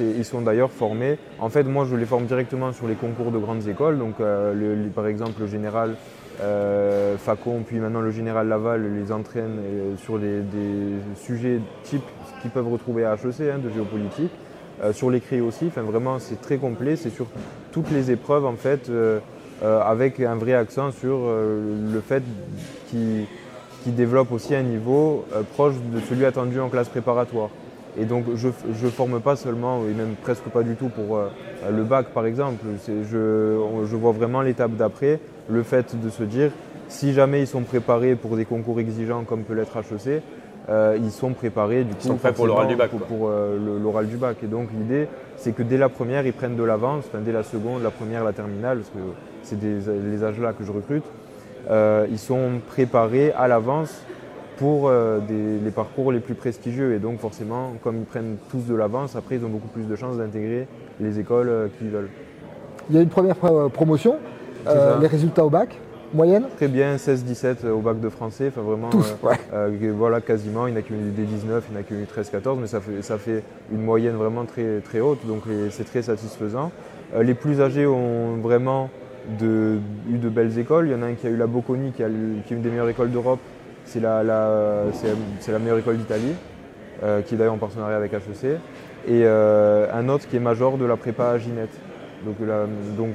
ils 0.00 0.24
sont 0.24 0.40
d'ailleurs 0.40 0.70
formés. 0.70 1.18
En 1.38 1.50
fait, 1.50 1.64
moi, 1.64 1.84
je 1.88 1.94
les 1.96 2.06
forme 2.06 2.24
directement 2.24 2.72
sur 2.72 2.86
les 2.86 2.94
concours 2.94 3.30
de 3.30 3.38
grandes 3.38 3.68
écoles. 3.68 3.98
Donc, 3.98 4.14
euh, 4.20 4.88
par 4.94 5.06
exemple, 5.06 5.40
le 5.40 5.46
général 5.46 5.96
euh, 6.40 7.16
Facon, 7.18 7.62
puis 7.64 7.78
maintenant 7.78 8.00
le 8.00 8.10
général 8.10 8.48
Laval 8.48 8.92
les 8.92 9.12
entraîne 9.12 9.58
sur 9.98 10.18
des 10.18 10.42
sujets 11.16 11.60
type 11.84 12.02
qu'ils 12.40 12.50
peuvent 12.50 12.72
retrouver 12.72 13.04
à 13.04 13.14
HEC, 13.14 13.40
hein, 13.42 13.58
de 13.62 13.70
géopolitique. 13.70 14.32
sur 14.92 15.10
l'écrit 15.10 15.42
aussi. 15.42 15.66
Enfin, 15.66 15.82
vraiment, 15.82 16.18
c'est 16.18 16.40
très 16.40 16.56
complet. 16.56 16.96
C'est 16.96 17.10
sur 17.10 17.26
toutes 17.72 17.90
les 17.90 18.10
épreuves, 18.10 18.46
en 18.46 18.56
fait. 18.56 18.90
Euh, 19.62 19.80
avec 19.80 20.18
un 20.20 20.34
vrai 20.34 20.52
accent 20.52 20.90
sur 20.90 21.16
euh, 21.22 21.92
le 21.92 22.00
fait 22.00 22.22
qu'il 22.90 23.94
développe 23.94 24.32
aussi 24.32 24.54
un 24.54 24.62
niveau 24.62 25.24
euh, 25.32 25.42
proche 25.54 25.74
de 25.92 26.00
celui 26.00 26.24
attendu 26.24 26.58
en 26.58 26.68
classe 26.68 26.88
préparatoire. 26.88 27.50
Et 27.96 28.04
donc 28.04 28.24
je 28.34 28.48
ne 28.48 28.90
forme 28.90 29.20
pas 29.20 29.36
seulement, 29.36 29.82
et 29.84 29.94
même 29.94 30.16
presque 30.20 30.44
pas 30.44 30.64
du 30.64 30.74
tout 30.74 30.88
pour 30.88 31.20
le 31.70 31.84
bac 31.84 32.06
par 32.08 32.26
exemple, 32.26 32.64
je, 32.84 33.54
je, 33.84 33.96
vois 33.96 34.10
vraiment 34.10 34.42
l'étape 34.42 34.72
d'après, 34.72 35.20
le 35.48 35.62
fait 35.62 35.94
de 36.02 36.10
se 36.10 36.24
dire 36.24 36.50
si 36.88 37.12
jamais 37.12 37.42
ils 37.42 37.46
sont 37.46 37.62
préparés 37.62 38.16
pour 38.16 38.36
des 38.36 38.46
concours 38.46 38.80
exigeants 38.80 39.22
comme 39.22 39.44
peut 39.44 39.54
l'être 39.54 39.76
HEC, 39.76 40.22
euh, 40.68 40.98
ils 40.98 41.10
sont 41.10 41.32
préparés 41.32 41.84
du 41.84 41.94
coup 41.94 42.14
pour 42.14 42.46
l'oral 42.46 42.68
du 42.68 42.76
bac. 42.76 42.90
Pour, 42.90 43.28
euh, 43.28 43.58
l'oral 43.82 44.06
du 44.06 44.16
bac. 44.16 44.38
Et 44.42 44.46
donc 44.46 44.68
l'idée, 44.72 45.08
c'est 45.36 45.52
que 45.52 45.62
dès 45.62 45.76
la 45.76 45.88
première, 45.88 46.26
ils 46.26 46.32
prennent 46.32 46.56
de 46.56 46.62
l'avance, 46.62 47.04
enfin, 47.08 47.20
dès 47.24 47.32
la 47.32 47.42
seconde, 47.42 47.82
la 47.82 47.90
première, 47.90 48.24
la 48.24 48.32
terminale, 48.32 48.78
parce 48.78 48.90
que 48.90 48.98
c'est 49.42 49.58
les 49.62 50.24
âges-là 50.24 50.52
que 50.52 50.64
je 50.64 50.72
recrute, 50.72 51.04
euh, 51.70 52.06
ils 52.10 52.18
sont 52.18 52.60
préparés 52.68 53.32
à 53.32 53.48
l'avance 53.48 53.94
pour 54.56 54.90
les 54.90 55.70
parcours 55.74 56.12
les 56.12 56.20
plus 56.20 56.34
prestigieux. 56.34 56.94
Et 56.94 56.98
donc 57.00 57.18
forcément, 57.18 57.72
comme 57.82 57.96
ils 57.98 58.04
prennent 58.04 58.36
tous 58.50 58.66
de 58.66 58.74
l'avance, 58.74 59.16
après 59.16 59.36
ils 59.36 59.44
ont 59.44 59.48
beaucoup 59.48 59.68
plus 59.68 59.82
de 59.82 59.96
chances 59.96 60.16
d'intégrer 60.16 60.68
les 61.00 61.18
écoles 61.18 61.70
qu'ils 61.76 61.88
veulent. 61.88 62.10
Il 62.88 62.94
y 62.94 62.98
a 62.98 63.02
une 63.02 63.08
première 63.08 63.36
promotion, 63.70 64.16
les 65.00 65.08
résultats 65.08 65.44
au 65.44 65.50
bac 65.50 65.76
moyenne 66.14 66.46
Très 66.56 66.68
bien, 66.68 66.96
16-17 66.96 67.68
au 67.68 67.80
bac 67.80 68.00
de 68.00 68.08
français. 68.08 68.48
Enfin, 68.48 68.62
vraiment, 68.62 68.90
euh, 69.24 69.34
euh, 69.52 69.92
voilà, 69.94 70.20
quasiment. 70.20 70.66
Il 70.66 70.74
n'a 70.74 70.82
qu'une 70.82 71.12
des 71.12 71.24
19, 71.24 71.64
il 71.70 71.76
n'a 71.76 71.82
qu'une 71.82 72.04
13-14, 72.04 72.58
mais 72.60 72.66
ça 72.66 72.80
fait, 72.80 73.02
ça 73.02 73.18
fait 73.18 73.42
une 73.72 73.82
moyenne 73.82 74.14
vraiment 74.14 74.44
très, 74.44 74.80
très 74.80 75.00
haute, 75.00 75.26
donc 75.26 75.42
c'est 75.70 75.84
très 75.84 76.02
satisfaisant. 76.02 76.70
Euh, 77.14 77.22
les 77.22 77.34
plus 77.34 77.60
âgés 77.60 77.86
ont 77.86 78.36
vraiment 78.36 78.90
de, 79.38 79.78
eu 80.10 80.18
de 80.18 80.28
belles 80.28 80.58
écoles. 80.58 80.86
Il 80.88 80.92
y 80.92 80.94
en 80.94 81.02
a 81.02 81.06
un 81.06 81.14
qui 81.14 81.26
a 81.26 81.30
eu 81.30 81.36
la 81.36 81.46
Bocconi, 81.46 81.92
qui, 81.92 82.02
a, 82.02 82.08
qui 82.08 82.54
est 82.54 82.56
une 82.56 82.62
des 82.62 82.70
meilleures 82.70 82.88
écoles 82.88 83.10
d'Europe. 83.10 83.40
C'est 83.84 84.00
la, 84.00 84.22
la, 84.22 84.84
la, 85.46 85.58
meilleure 85.58 85.78
école 85.78 85.98
d'Italie, 85.98 86.34
qui 87.26 87.34
est 87.34 87.36
d'ailleurs 87.36 87.52
en 87.52 87.58
partenariat 87.58 87.96
avec 87.96 88.14
HEC. 88.14 88.58
Et 89.06 89.26
un 89.26 90.08
autre 90.08 90.26
qui 90.26 90.36
est 90.36 90.40
major 90.40 90.78
de 90.78 90.86
la 90.86 90.96
prépa 90.96 91.26
à 91.26 91.38
Ginette. 91.38 91.78
Donc, 92.24 92.36
donc 92.96 93.12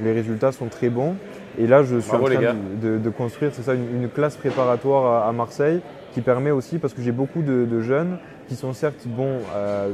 les 0.00 0.12
résultats 0.12 0.52
sont 0.52 0.66
très 0.66 0.90
bons. 0.90 1.16
Et 1.58 1.66
là, 1.66 1.82
je 1.82 1.98
suis 1.98 2.12
en 2.12 2.20
train 2.20 2.54
de, 2.82 3.10
construire, 3.10 3.52
c'est 3.54 3.62
ça, 3.62 3.74
une, 3.74 4.08
classe 4.08 4.36
préparatoire 4.36 5.26
à, 5.26 5.32
Marseille 5.32 5.80
qui 6.12 6.20
permet 6.20 6.50
aussi, 6.50 6.78
parce 6.78 6.92
que 6.92 7.02
j'ai 7.02 7.12
beaucoup 7.12 7.42
de, 7.42 7.80
jeunes 7.80 8.18
qui 8.48 8.56
sont 8.56 8.72
certes 8.72 9.06
bons 9.06 9.38
euh, 9.54 9.90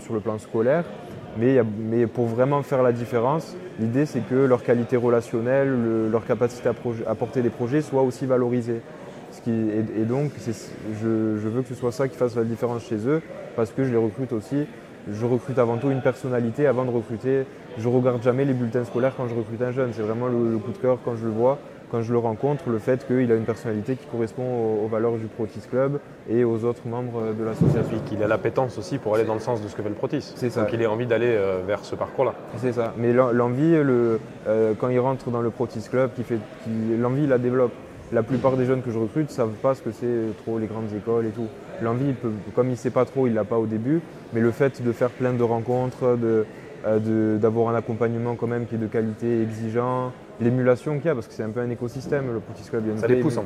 sur 0.00 0.14
le 0.14 0.20
plan 0.20 0.38
scolaire, 0.38 0.84
mais, 1.38 1.60
mais, 1.78 2.06
pour 2.06 2.26
vraiment 2.26 2.62
faire 2.62 2.82
la 2.82 2.92
différence, 2.92 3.56
l'idée 3.80 4.06
c'est 4.06 4.20
que 4.20 4.34
leur 4.34 4.62
qualité 4.62 4.96
relationnelle, 4.96 5.74
leur 6.10 6.24
capacité 6.24 6.68
à, 6.68 7.14
porter 7.14 7.42
des 7.42 7.50
projets 7.50 7.80
soit 7.80 8.02
aussi 8.02 8.26
valorisée. 8.26 8.80
Ce 9.32 9.40
qui, 9.40 9.50
et, 9.50 10.04
donc, 10.04 10.30
je, 11.02 11.08
veux 11.08 11.62
que 11.62 11.68
ce 11.68 11.74
soit 11.74 11.92
ça 11.92 12.06
qui 12.06 12.16
fasse 12.16 12.36
la 12.36 12.44
différence 12.44 12.84
chez 12.84 13.08
eux, 13.08 13.22
parce 13.56 13.70
que 13.70 13.84
je 13.84 13.90
les 13.90 13.96
recrute 13.96 14.32
aussi. 14.32 14.66
Je 15.10 15.26
recrute 15.26 15.58
avant 15.58 15.78
tout 15.78 15.90
une 15.90 16.02
personnalité 16.02 16.66
avant 16.66 16.84
de 16.84 16.90
recruter. 16.90 17.44
Je 17.78 17.88
regarde 17.88 18.22
jamais 18.22 18.44
les 18.44 18.52
bulletins 18.52 18.84
scolaires 18.84 19.14
quand 19.16 19.28
je 19.28 19.34
recrute 19.34 19.60
un 19.62 19.72
jeune. 19.72 19.90
C'est 19.92 20.02
vraiment 20.02 20.28
le, 20.28 20.58
coup 20.58 20.72
de 20.72 20.78
cœur 20.78 20.98
quand 21.04 21.16
je 21.16 21.24
le 21.24 21.30
vois, 21.30 21.58
quand 21.90 22.02
je 22.02 22.12
le 22.12 22.18
rencontre, 22.18 22.68
le 22.68 22.78
fait 22.78 23.06
qu'il 23.06 23.30
a 23.32 23.34
une 23.34 23.44
personnalité 23.44 23.96
qui 23.96 24.06
correspond 24.06 24.44
aux, 24.84 24.88
valeurs 24.88 25.16
du 25.16 25.26
Protis 25.26 25.60
Club 25.70 25.98
et 26.28 26.44
aux 26.44 26.64
autres 26.64 26.86
membres 26.86 27.32
de 27.38 27.44
l'association. 27.44 27.98
Qu'il 28.06 28.22
a 28.22 28.28
l'appétence 28.28 28.78
aussi 28.78 28.98
pour 28.98 29.14
aller 29.14 29.24
dans 29.24 29.34
le 29.34 29.40
sens 29.40 29.62
de 29.62 29.68
ce 29.68 29.76
que 29.76 29.82
fait 29.82 29.88
le 29.88 29.94
Protis. 29.94 30.32
C'est 30.36 30.50
ça. 30.50 30.62
Donc 30.62 30.72
il 30.72 30.82
ait 30.82 30.86
envie 30.86 31.06
d'aller 31.06 31.30
euh, 31.30 31.62
vers 31.66 31.84
ce 31.84 31.94
parcours-là. 31.94 32.34
C'est 32.58 32.72
ça. 32.72 32.92
Mais 32.96 33.12
l'envie, 33.12 33.74
euh, 33.74 34.18
quand 34.78 34.88
il 34.88 34.98
rentre 35.00 35.30
dans 35.30 35.42
le 35.42 35.50
Protis 35.50 35.86
Club, 35.90 36.10
qui 36.14 36.22
fait, 36.24 36.38
l'envie, 36.98 37.24
il 37.24 37.28
la 37.28 37.38
développe 37.38 37.72
la 38.12 38.22
plupart 38.22 38.56
des 38.56 38.66
jeunes 38.66 38.82
que 38.82 38.90
je 38.90 38.98
recrute 38.98 39.30
ne 39.30 39.34
savent 39.34 39.54
pas 39.62 39.74
ce 39.74 39.80
que 39.80 39.90
c'est 39.90 40.36
trop 40.42 40.58
les 40.58 40.66
grandes 40.66 40.92
écoles 40.94 41.26
et 41.26 41.30
tout. 41.30 41.46
L'envie, 41.80 42.14
comme 42.54 42.68
il 42.68 42.72
ne 42.72 42.76
sait 42.76 42.90
pas 42.90 43.04
trop, 43.06 43.26
il 43.26 43.30
ne 43.30 43.36
l'a 43.36 43.44
pas 43.44 43.56
au 43.56 43.66
début, 43.66 44.00
mais 44.32 44.40
le 44.40 44.50
fait 44.50 44.82
de 44.82 44.92
faire 44.92 45.08
plein 45.08 45.32
de 45.32 45.42
rencontres, 45.42 46.04
euh, 46.22 46.44
d'avoir 46.84 47.68
un 47.68 47.76
accompagnement 47.76 48.34
quand 48.34 48.46
même 48.46 48.66
qui 48.66 48.74
est 48.74 48.78
de 48.78 48.86
qualité, 48.86 49.42
exigeant, 49.42 50.12
l'émulation 50.40 50.96
qu'il 50.96 51.06
y 51.06 51.08
a, 51.08 51.14
parce 51.14 51.28
que 51.28 51.34
c'est 51.34 51.44
un 51.44 51.50
peu 51.50 51.60
un 51.60 51.70
écosystème, 51.70 52.32
le 52.32 52.40
petit 52.40 52.68
club, 52.68 52.82
il 52.86 52.92
y 52.92 52.96
a 52.96 52.98
ça 52.98 53.06
les 53.06 53.16
pousse 53.16 53.38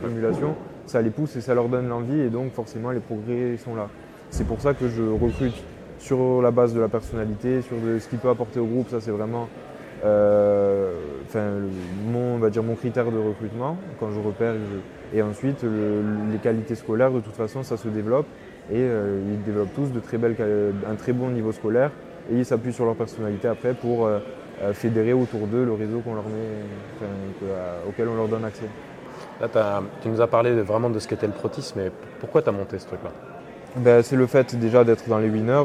ça 0.87 1.03
les 1.03 1.11
pousse 1.11 1.37
et 1.37 1.41
ça 1.41 1.55
leur 1.55 1.69
donne 1.69 1.89
l'envie 1.89 2.21
et 2.21 2.29
donc 2.29 2.53
forcément 2.53 2.91
les 2.91 3.01
progrès 3.01 3.57
sont 3.59 3.75
là. 3.75 3.89
C'est 4.31 4.47
pour 4.47 4.61
ça 4.61 4.75
que 4.75 4.89
je 4.89 5.03
recrute 5.03 5.55
sur 5.99 6.43
la 6.43 6.51
base 6.51 6.75
de 6.75 6.81
la 6.81 6.89
personnalité, 6.89 7.63
sur 7.63 7.77
ce 8.01 8.09
qu'il 8.09 8.19
peut 8.19 8.29
apporter 8.29 8.61
au 8.61 8.67
groupe, 8.67 8.89
ça 8.89 9.01
c'est 9.01 9.11
vraiment 9.11 9.49
euh, 10.05 10.93
enfin, 11.27 11.45
mon, 12.07 12.39
va 12.39 12.51
dire 12.51 12.63
mon 12.63 12.75
critère 12.75 13.11
de 13.11 13.19
recrutement. 13.19 13.77
Quand 13.99 14.11
je 14.11 14.21
repère. 14.21 14.55
et 15.15 15.23
ensuite, 15.23 15.65
les 16.31 16.39
qualités 16.39 16.75
scolaires, 16.75 17.11
de 17.11 17.21
toute 17.21 17.35
façon, 17.35 17.63
ça 17.63 17.77
se 17.77 17.89
développe. 17.89 18.27
Et 18.71 18.79
euh, 18.79 19.21
ils 19.33 19.43
développent 19.45 19.75
tous 19.75 19.93
de 19.93 20.01
très 20.01 20.19
belles, 20.19 20.37
un 20.91 20.95
très 20.97 21.13
bon 21.13 21.31
niveau 21.31 21.53
scolaire 21.53 21.93
et 22.31 22.37
ils 22.37 22.45
s'appuient 22.45 22.73
sur 22.73 22.85
leur 22.85 22.97
personnalité 22.97 23.49
après 23.49 23.75
pour 23.75 24.07
euh, 24.07 24.19
fédérer 24.73 25.13
autour 25.13 25.47
d'eux 25.47 25.65
le 25.65 25.73
réseau 25.73 26.01
qu'on 26.01 26.15
leur 26.15 26.25
met, 26.25 27.09
auquel 27.89 28.09
on 28.09 28.17
leur 28.17 28.29
donne 28.29 28.45
accès. 28.45 28.69
Là, 29.41 29.49
tu 30.03 30.09
nous 30.09 30.21
as 30.21 30.27
parlé 30.27 30.53
vraiment 30.63 30.91
de 30.91 30.99
ce 30.99 31.07
qu'était 31.09 31.27
le 31.27 31.33
protisme, 31.33 31.81
mais 31.81 31.91
pourquoi 32.21 32.43
tu 32.43 32.49
as 32.49 32.53
monté 32.53 32.79
ce 32.79 32.87
truc-là? 32.87 33.11
Ben, 33.77 34.03
c'est 34.03 34.17
le 34.17 34.27
fait 34.27 34.57
déjà 34.57 34.85
d'être 34.85 35.07
dans 35.07 35.19
les 35.19 35.29
winners, 35.29 35.65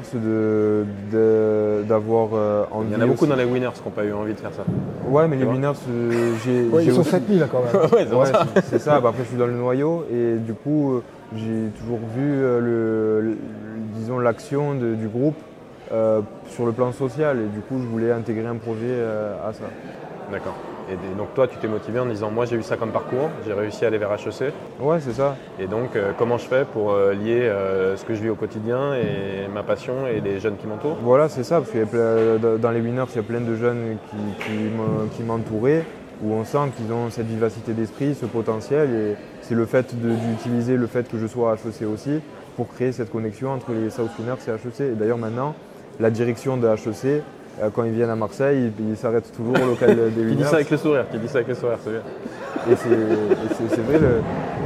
d'avoir 1.87 2.27
de, 2.27 2.35
euh, 2.35 2.63
Il 2.89 2.91
y 2.91 2.95
en 2.97 3.01
a 3.01 3.05
beaucoup 3.05 3.25
dans 3.25 3.37
les 3.37 3.45
winners 3.45 3.69
qui 3.73 3.81
n'ont 3.85 3.91
pas 3.91 4.03
eu 4.03 4.11
envie 4.11 4.33
de 4.33 4.39
faire 4.39 4.51
ça. 4.53 4.63
Ouais, 5.07 5.29
mais 5.29 5.37
les 5.37 5.45
winners, 5.45 5.71
euh, 5.89 6.33
j'ai. 6.43 6.67
ils 6.83 6.93
sont 6.93 7.05
7000 7.05 7.39
là 7.39 7.47
quand 7.49 7.61
même. 7.63 7.73
ouais, 8.19 8.31
c'est 8.65 8.79
ça. 8.79 8.99
Bah, 8.99 9.09
après, 9.09 9.23
je 9.23 9.29
suis 9.29 9.37
dans 9.37 9.47
le 9.47 9.53
noyau 9.53 10.05
et 10.11 10.35
du 10.35 10.53
coup, 10.53 10.95
euh, 10.95 11.03
j'ai 11.33 11.69
toujours 11.79 11.99
vu 12.13 12.41
le, 12.41 13.37
disons 13.95 14.19
l'action 14.19 14.75
du 14.75 15.07
groupe 15.07 15.37
sur 16.47 16.65
le 16.65 16.71
plan 16.71 16.91
social 16.91 17.39
et 17.39 17.47
du 17.47 17.59
coup, 17.59 17.79
je 17.79 17.87
voulais 17.87 18.11
intégrer 18.11 18.47
un 18.47 18.55
projet 18.55 18.99
à 19.45 19.53
ça. 19.53 19.65
D'accord. 20.31 20.55
Et, 20.89 21.15
donc 21.17 21.33
toi, 21.33 21.47
tu 21.47 21.57
t'es 21.57 21.67
motivé 21.67 21.99
en 21.99 22.05
disant, 22.05 22.31
moi 22.31 22.45
j'ai 22.45 22.55
eu 22.55 22.63
ça 22.63 22.75
comme 22.77 22.91
parcours, 22.91 23.29
j'ai 23.45 23.53
réussi 23.53 23.85
à 23.85 23.87
aller 23.87 23.97
vers 23.97 24.11
HEC. 24.11 24.53
Ouais, 24.79 24.99
c'est 24.99 25.13
ça. 25.13 25.35
Et 25.59 25.67
donc, 25.67 25.95
euh, 25.95 26.11
comment 26.17 26.37
je 26.37 26.45
fais 26.45 26.65
pour 26.65 26.91
euh, 26.91 27.13
lier 27.13 27.41
euh, 27.41 27.95
ce 27.97 28.05
que 28.05 28.13
je 28.13 28.21
vis 28.21 28.29
au 28.29 28.35
quotidien 28.35 28.93
et 28.95 29.47
ma 29.53 29.63
passion 29.63 30.07
et 30.07 30.21
les 30.21 30.39
jeunes 30.39 30.57
qui 30.57 30.67
m'entourent? 30.67 30.97
Voilà, 31.01 31.29
c'est 31.29 31.43
ça, 31.43 31.61
parce 31.61 31.71
que 31.71 32.57
dans 32.57 32.71
les 32.71 32.81
winners, 32.81 33.05
il 33.09 33.15
y 33.15 33.19
a 33.19 33.23
plein 33.23 33.41
de 33.41 33.55
jeunes 33.55 33.97
qui, 34.09 34.45
qui 35.15 35.23
m'entouraient, 35.23 35.85
où 36.23 36.33
on 36.33 36.43
sent 36.43 36.71
qu'ils 36.75 36.91
ont 36.93 37.09
cette 37.09 37.27
vivacité 37.27 37.73
d'esprit, 37.73 38.15
ce 38.15 38.25
potentiel, 38.25 38.89
et 38.89 39.15
c'est 39.41 39.55
le 39.55 39.65
fait 39.65 39.95
d'utiliser 39.95 40.77
le 40.77 40.87
fait 40.87 41.09
que 41.09 41.17
je 41.17 41.27
sois 41.27 41.51
à 41.51 41.55
HEC 41.55 41.87
aussi 41.87 42.21
pour 42.55 42.67
créer 42.67 42.91
cette 42.91 43.11
connexion 43.11 43.51
entre 43.51 43.71
les 43.71 43.89
South 43.89 44.11
Winners 44.19 44.33
et 44.47 44.51
HEC. 44.51 44.91
Et 44.91 44.95
d'ailleurs 44.95 45.17
maintenant, 45.17 45.55
la 46.01 46.09
direction 46.09 46.57
de 46.57 46.67
HEC 46.67 47.23
euh, 47.61 47.69
quand 47.73 47.83
ils 47.83 47.91
viennent 47.91 48.09
à 48.09 48.15
Marseille, 48.15 48.71
ils 48.79 48.97
s'arrêtent 48.97 49.31
toujours 49.35 49.55
au 49.61 49.67
local 49.67 49.95
des 49.95 50.21
Winners. 50.21 50.35
Qui 50.35 50.35
dit 50.37 50.43
ça 50.43 50.55
avec 50.55 50.71
le 50.71 50.77
sourire, 50.77 51.05
qui 51.11 51.17
dit 51.19 51.27
ça 51.27 51.37
avec 51.37 51.49
le 51.49 51.55
sourire, 51.55 51.77
c'est 51.83 51.91
bien. 51.91 52.01
Et 52.71 52.75
c'est 52.75 53.81
vrai, 53.81 53.99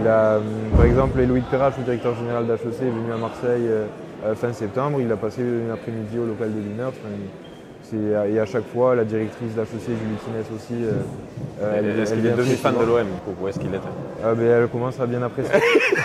la, 0.04 0.39
par 0.75 0.86
exemple, 0.86 1.22
Louis 1.24 1.42
Perrache, 1.50 1.74
le 1.77 1.84
directeur 1.84 2.15
général 2.15 2.46
d'HEC, 2.46 2.82
est 2.82 2.86
venu 2.86 3.12
à 3.13 3.18
Marseille 3.18 3.68
euh, 4.25 4.34
fin 4.36 4.54
septembre, 4.54 5.00
il 5.01 5.12
a 5.12 5.18
passé 5.18 5.42
une 5.42 5.72
après-midi 5.72 6.18
au 6.18 6.25
local 6.25 6.51
des 6.51 6.60
Winners 6.60 6.96
et 7.94 8.39
à 8.39 8.46
chaque 8.46 8.65
fois, 8.74 8.96
la 8.96 9.04
directrice 9.04 9.54
d'HEC, 9.56 9.68
Julie 9.86 10.18
Tinès 10.25 10.46
aussi. 10.56 10.84
Euh, 10.84 10.92
euh 11.62 12.01
est-ce 12.01 12.13
qu'il 12.13 12.25
est 12.25 12.32
devenu 12.32 12.56
fan 12.56 12.74
de 12.75 12.84
l'OM 12.84 13.08
ou 13.42 13.48
est-ce 13.48 13.60
qu'il 13.60 13.72
l'était 13.72 13.88
ah, 14.24 14.34
ben, 14.34 14.46
Elle 14.46 14.68
commence 14.68 15.00
à 15.00 15.06
bien 15.06 15.22
apprécier. 15.22 15.54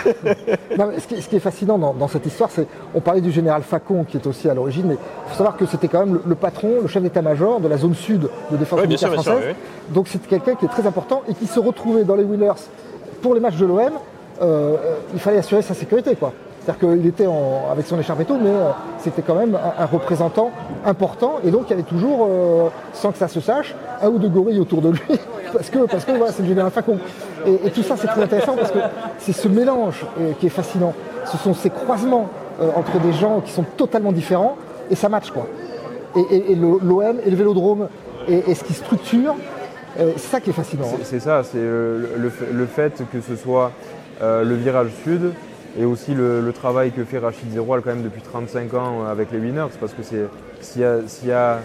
ce, 0.05 1.27
qui, 1.27 1.35
est 1.35 1.39
fascinant 1.39 1.77
dans, 1.77 2.07
cette 2.07 2.25
histoire, 2.25 2.49
c'est 2.51 2.67
on 2.93 3.01
parlait 3.01 3.21
du 3.21 3.31
général 3.31 3.63
Facon 3.63 4.03
qui 4.03 4.17
est 4.17 4.27
aussi 4.27 4.49
à 4.49 4.53
l'origine, 4.53 4.85
mais 4.87 4.95
il 4.95 5.29
faut 5.31 5.37
savoir 5.37 5.57
que 5.57 5.65
c'était 5.65 5.87
quand 5.87 6.05
même 6.05 6.19
le, 6.25 6.35
patron, 6.35 6.81
le 6.81 6.87
chef 6.87 7.01
d'état-major 7.01 7.59
de 7.59 7.67
la 7.67 7.77
zone 7.77 7.95
sud 7.95 8.29
de 8.51 8.57
défense 8.57 8.81
militaire 8.81 9.13
française. 9.13 9.55
Donc 9.89 10.07
c'est 10.07 10.21
quelqu'un 10.27 10.55
qui 10.55 10.65
est 10.65 10.69
très 10.69 10.85
important 10.85 11.23
et 11.27 11.33
qui 11.33 11.47
se 11.47 11.59
retrouvait 11.59 12.03
dans 12.03 12.15
les 12.15 12.23
Winners 12.23 12.61
pour 13.21 13.33
les 13.33 13.39
matchs 13.39 13.57
de 13.57 13.65
l'OM. 13.65 13.91
Euh, 14.41 14.75
il 15.13 15.19
fallait 15.19 15.37
assurer 15.37 15.61
sa 15.61 15.73
sécurité. 15.73 16.15
quoi. 16.15 16.33
C'est-à-dire 16.63 16.89
qu'il 16.89 17.07
était 17.07 17.27
avec 17.71 17.87
son 17.87 17.99
écharpe 17.99 18.21
et 18.21 18.25
tout, 18.25 18.37
mais 18.39 18.51
euh, 18.51 18.69
c'était 18.99 19.23
quand 19.23 19.33
même 19.33 19.55
un, 19.55 19.85
représentant 19.85 20.51
important. 20.85 21.39
Et 21.43 21.49
donc 21.49 21.63
il 21.67 21.69
y 21.71 21.73
avait 21.73 21.81
toujours, 21.81 22.27
euh, 22.29 22.69
sans 22.93 23.11
que 23.11 23.17
ça 23.17 23.27
se 23.27 23.39
sache, 23.39 23.73
un 24.01 24.09
ou 24.09 24.19
deux 24.19 24.29
gorilles 24.29 24.59
autour 24.59 24.81
de 24.81 24.89
lui, 24.89 25.01
parce 25.53 25.71
que 25.71 25.79
parce 25.87 26.05
que 26.05 26.11
voilà, 26.11 26.31
c'est 26.31 26.43
le 26.43 26.49
général 26.49 26.71
Facon. 26.71 26.99
Et, 27.47 27.71
tout 27.71 27.81
ça 27.81 27.95
c'est 27.97 28.07
très 28.07 28.21
intéressant 28.21 28.55
parce 28.55 28.71
que 28.71 28.77
c'est 29.17 29.33
ce 29.33 29.47
mélange 29.47 30.05
euh, 30.19 30.33
qui 30.39 30.45
est 30.45 30.51
fascinant. 30.51 30.93
Ce 31.25 31.37
sont 31.37 31.55
ces 31.55 31.71
croisements 31.71 32.29
entre 32.75 32.99
des 32.99 33.13
gens 33.13 33.41
qui 33.41 33.51
sont 33.51 33.65
totalement 33.75 34.11
différents 34.11 34.55
et 34.91 34.95
ça 34.95 35.09
match 35.09 35.31
quoi. 35.31 35.47
Et, 36.15 36.55
l'OM 36.55 37.17
et 37.25 37.29
le 37.29 37.35
Vélodrome 37.35 37.87
et, 38.27 38.53
ce 38.53 38.63
qui 38.63 38.73
structure, 38.73 39.35
c'est 39.97 40.19
ça 40.19 40.39
qui 40.39 40.51
est 40.51 40.53
fascinant. 40.53 40.85
C'est 41.03 41.15
hein. 41.15 41.19
ça, 41.19 41.43
c'est 41.43 41.57
le, 41.57 42.65
fait 42.67 43.01
que 43.11 43.21
ce 43.21 43.35
soit 43.35 43.71
le 44.21 44.53
virage 44.55 44.91
sud, 45.03 45.31
et 45.79 45.85
aussi 45.85 46.13
le, 46.13 46.51
travail 46.53 46.91
que 46.91 47.03
fait 47.03 47.19
Rachid 47.19 47.51
Zeroual 47.53 47.81
quand 47.81 47.91
même 47.91 48.03
depuis 48.03 48.21
35 48.21 48.73
ans 48.73 49.05
avec 49.05 49.31
les 49.31 49.39
Winners, 49.39 49.73
parce 49.79 49.93
que 49.93 50.03
s'il 50.03 50.81
y 50.81 51.31
a, 51.31 51.59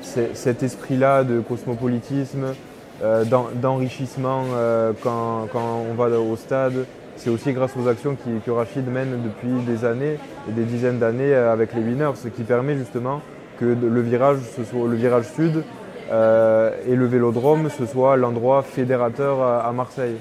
cet 0.00 0.62
esprit-là 0.62 1.24
de 1.24 1.40
cosmopolitisme, 1.40 2.54
euh, 3.02 3.24
d'enrichissement 3.24 4.44
euh, 4.54 4.92
quand, 5.02 5.48
on 5.54 5.94
va 5.94 6.08
au 6.18 6.36
stade, 6.36 6.86
c'est 7.16 7.30
aussi 7.30 7.52
grâce 7.52 7.76
aux 7.76 7.88
actions 7.88 8.16
que 8.16 8.50
Rachid 8.50 8.86
mène 8.88 9.22
depuis 9.22 9.64
des 9.64 9.84
années 9.84 10.18
et 10.48 10.52
des 10.52 10.64
dizaines 10.64 10.98
d'années 10.98 11.34
avec 11.34 11.74
les 11.74 11.82
Winners, 11.82 12.12
ce 12.16 12.28
qui 12.28 12.42
permet 12.42 12.76
justement 12.76 13.20
que 13.58 13.64
le 13.64 14.00
virage, 14.00 14.38
ce 14.56 14.64
soit 14.64 14.88
le 14.88 14.96
virage 14.96 15.26
sud 15.34 15.64
euh, 16.10 16.70
et 16.88 16.96
le 16.96 17.06
vélodrome, 17.06 17.68
ce 17.70 17.86
soit 17.86 18.16
l'endroit 18.16 18.62
fédérateur 18.62 19.42
à 19.42 19.70
Marseille. 19.72 20.16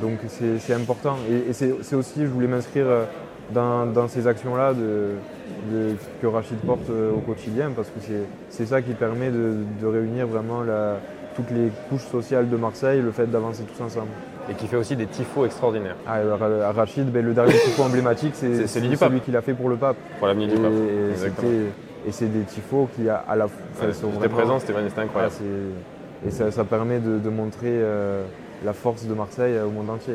Donc 0.00 0.18
c'est 0.28 0.74
important. 0.74 1.16
Et, 1.30 1.52
c'est 1.52 1.96
aussi, 1.96 2.20
je 2.20 2.26
voulais 2.26 2.48
m'inscrire 2.48 2.86
euh, 2.86 3.04
dans, 3.52 4.08
ces 4.08 4.26
actions-là 4.26 4.72
que 6.20 6.26
Rachid 6.26 6.58
porte 6.58 6.90
euh, 6.90 7.12
au 7.12 7.20
quotidien, 7.20 7.70
parce 7.74 7.88
que 7.88 8.00
c'est 8.50 8.66
ça 8.66 8.82
qui 8.82 8.92
permet 8.92 9.30
de, 9.30 9.86
réunir 9.86 10.26
vraiment 10.26 10.62
toutes 11.36 11.50
les 11.50 11.70
couches 11.88 12.06
sociales 12.10 12.48
de 12.48 12.56
Marseille, 12.56 13.00
le 13.00 13.12
fait 13.12 13.26
d'avancer 13.26 13.62
tous 13.62 13.82
ensemble. 13.82 14.08
Et 14.50 14.54
qui 14.54 14.66
fait 14.66 14.76
aussi 14.76 14.94
des 14.94 15.06
tifos 15.06 15.46
extraordinaires. 15.46 15.96
Ah, 16.06 16.20
Rachid, 16.72 17.10
ben, 17.10 17.24
le 17.24 17.32
dernier 17.32 17.54
tifo 17.54 17.82
emblématique, 17.82 18.32
c'est 18.34 18.66
celui 18.66 19.20
qu'il 19.20 19.36
a 19.36 19.42
fait 19.42 19.54
pour 19.54 19.68
le 19.68 19.76
pape. 19.76 19.96
Pour 20.18 20.26
l'avenir 20.26 20.48
du 20.48 20.56
pape. 20.56 20.72
Et, 22.06 22.12
c'est 22.12 22.30
des 22.30 22.42
tifos 22.42 22.86
qui, 22.94 23.08
à, 23.08 23.24
à 23.26 23.34
la 23.34 23.48
fois. 23.48 23.86
Ouais, 24.20 24.28
présent, 24.28 24.58
c'était 24.58 24.74
incroyable. 25.00 25.32
et 26.26 26.30
ça, 26.30 26.64
permet 26.64 26.98
de, 26.98 27.30
montrer. 27.30 27.70
Euh, 27.72 28.24
la 28.64 28.72
force 28.72 29.04
de 29.04 29.14
Marseille 29.14 29.58
au 29.58 29.70
monde 29.70 29.90
entier. 29.90 30.14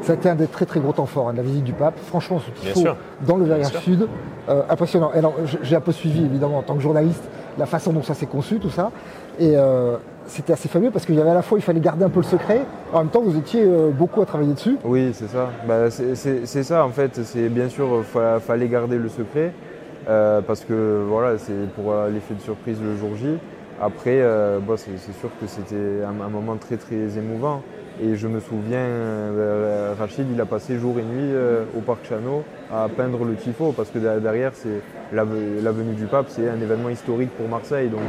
Ça 0.00 0.12
a 0.12 0.16
été 0.16 0.28
un 0.28 0.34
des 0.34 0.46
très 0.46 0.64
très 0.64 0.80
gros 0.80 0.92
temps 0.92 1.06
forts, 1.06 1.28
hein, 1.28 1.34
la 1.36 1.42
visite 1.42 1.64
du 1.64 1.72
pape. 1.72 1.98
Franchement, 2.06 2.40
ce 2.40 2.50
tifo 2.50 2.88
dans 3.26 3.36
le 3.36 3.44
verrière 3.44 3.68
sud, 3.68 4.08
euh, 4.48 4.62
impressionnant. 4.70 5.10
alors, 5.14 5.34
j'ai 5.62 5.76
un 5.76 5.80
peu 5.80 5.92
suivi 5.92 6.24
évidemment 6.24 6.58
en 6.58 6.62
tant 6.62 6.74
que 6.74 6.80
journaliste 6.80 7.22
la 7.58 7.66
façon 7.66 7.92
dont 7.92 8.02
ça 8.02 8.14
s'est 8.14 8.26
conçu, 8.26 8.58
tout 8.58 8.70
ça. 8.70 8.90
Et 9.38 9.52
euh, 9.56 9.96
c'était 10.26 10.54
assez 10.54 10.68
fabuleux 10.68 10.90
parce 10.90 11.04
qu'il 11.04 11.14
y 11.14 11.20
avait 11.20 11.30
à 11.30 11.34
la 11.34 11.42
fois, 11.42 11.58
il 11.58 11.62
fallait 11.62 11.80
garder 11.80 12.04
un 12.04 12.08
peu 12.08 12.20
le 12.20 12.26
secret. 12.26 12.62
En 12.92 13.00
même 13.00 13.08
temps, 13.08 13.20
vous 13.20 13.36
étiez 13.36 13.62
euh, 13.64 13.90
beaucoup 13.90 14.22
à 14.22 14.26
travailler 14.26 14.54
dessus. 14.54 14.78
Oui, 14.84 15.10
c'est 15.12 15.28
ça. 15.28 15.50
Bah, 15.68 15.90
c'est 15.90 16.62
ça 16.62 16.86
en 16.86 16.90
fait. 16.90 17.20
C'est 17.22 17.48
bien 17.48 17.68
sûr, 17.68 18.02
il 18.02 18.40
fallait 18.40 18.68
garder 18.68 18.96
le 18.96 19.08
secret 19.08 19.52
parce 20.06 20.64
que 20.64 21.04
voilà, 21.06 21.38
c'est 21.38 21.70
pour 21.76 21.92
l'effet 22.12 22.34
de 22.34 22.40
surprise 22.40 22.78
le 22.82 22.96
jour 22.96 23.10
J. 23.16 23.38
Après, 23.82 24.22
euh, 24.22 24.60
c'est 24.76 25.12
sûr 25.18 25.28
que 25.40 25.48
c'était 25.48 26.04
un, 26.06 26.28
moment 26.28 26.56
très 26.56 26.76
très 26.76 27.18
émouvant. 27.18 27.62
Et 28.00 28.14
je 28.14 28.28
me 28.28 28.38
souviens, 28.38 28.78
euh, 28.78 29.94
Rachid, 29.98 30.24
il 30.32 30.40
a 30.40 30.46
passé 30.46 30.78
jour 30.78 31.00
et 31.00 31.02
nuit 31.02 31.32
euh, 31.34 31.64
au 31.76 31.80
Parc 31.80 32.06
Chano 32.08 32.44
à 32.72 32.88
peindre 32.88 33.24
le 33.24 33.34
tifo, 33.34 33.72
parce 33.72 33.90
que 33.90 33.98
derrière, 33.98 34.52
c'est 34.54 34.80
la, 35.12 35.24
venue 35.24 35.94
du 35.94 36.06
pape, 36.06 36.26
c'est 36.28 36.48
un 36.48 36.60
événement 36.60 36.90
historique 36.90 37.30
pour 37.36 37.48
Marseille, 37.48 37.88
donc 37.88 38.00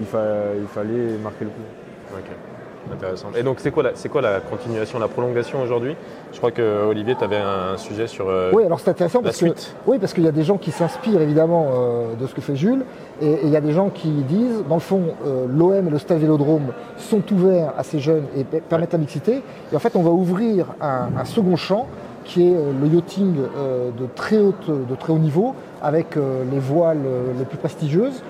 il, 0.00 0.06
fallait 0.06 1.16
marquer 1.22 1.44
le 1.44 1.50
coup. 1.50 2.51
Intéressant. 2.90 3.28
Et 3.36 3.42
donc, 3.42 3.58
c'est 3.60 3.70
quoi, 3.70 3.82
la, 3.82 3.92
quoi 4.10 4.20
la 4.20 4.40
continuation, 4.40 4.98
la 4.98 5.08
prolongation 5.08 5.62
aujourd'hui? 5.62 5.94
Je 6.32 6.38
crois 6.38 6.50
que 6.50 6.86
Olivier, 6.86 7.14
tu 7.16 7.22
avais 7.22 7.36
un 7.36 7.76
sujet 7.76 8.06
sur 8.06 8.28
euh, 8.28 8.50
oui, 8.52 8.64
alors 8.64 8.80
c'est 8.80 8.90
intéressant 8.90 9.20
la 9.20 9.26
parce 9.26 9.36
suite. 9.36 9.74
Que, 9.84 9.90
oui, 9.90 9.98
parce 9.98 10.12
qu'il 10.12 10.24
y 10.24 10.28
a 10.28 10.32
des 10.32 10.42
gens 10.42 10.58
qui 10.58 10.72
s'inspirent 10.72 11.20
évidemment 11.20 11.70
euh, 11.72 12.14
de 12.14 12.26
ce 12.26 12.34
que 12.34 12.40
fait 12.40 12.56
Jules, 12.56 12.84
et, 13.20 13.38
il 13.44 13.50
y 13.50 13.56
a 13.56 13.60
des 13.60 13.72
gens 13.72 13.88
qui 13.88 14.08
disent, 14.08 14.64
dans 14.68 14.74
le 14.76 14.80
fond, 14.80 15.02
euh, 15.24 15.46
l'OM 15.48 15.86
et 15.86 15.90
le 15.90 15.98
Stade 15.98 16.18
Vélodrome 16.18 16.72
sont 16.96 17.22
ouverts 17.32 17.72
à 17.78 17.84
ces 17.84 18.00
jeunes 18.00 18.24
et 18.36 18.44
permettent 18.44 18.92
la 18.92 18.98
mixité. 18.98 19.42
Et 19.72 19.76
en 19.76 19.78
fait, 19.78 19.94
on 19.94 20.02
va 20.02 20.10
ouvrir 20.10 20.66
un, 20.80 21.08
un 21.16 21.24
second 21.24 21.56
champ 21.56 21.86
qui 22.24 22.48
est 22.48 22.54
le 22.54 22.86
yachting 22.86 23.34
de 23.34 24.06
très, 24.14 24.38
haute, 24.38 24.68
de 24.68 24.94
très 24.94 25.12
haut 25.12 25.18
niveau, 25.18 25.56
avec 25.82 26.14
les 26.14 26.58
voiles 26.60 27.00
les 27.36 27.44
plus 27.44 27.58
prestigieuses. 27.58 28.22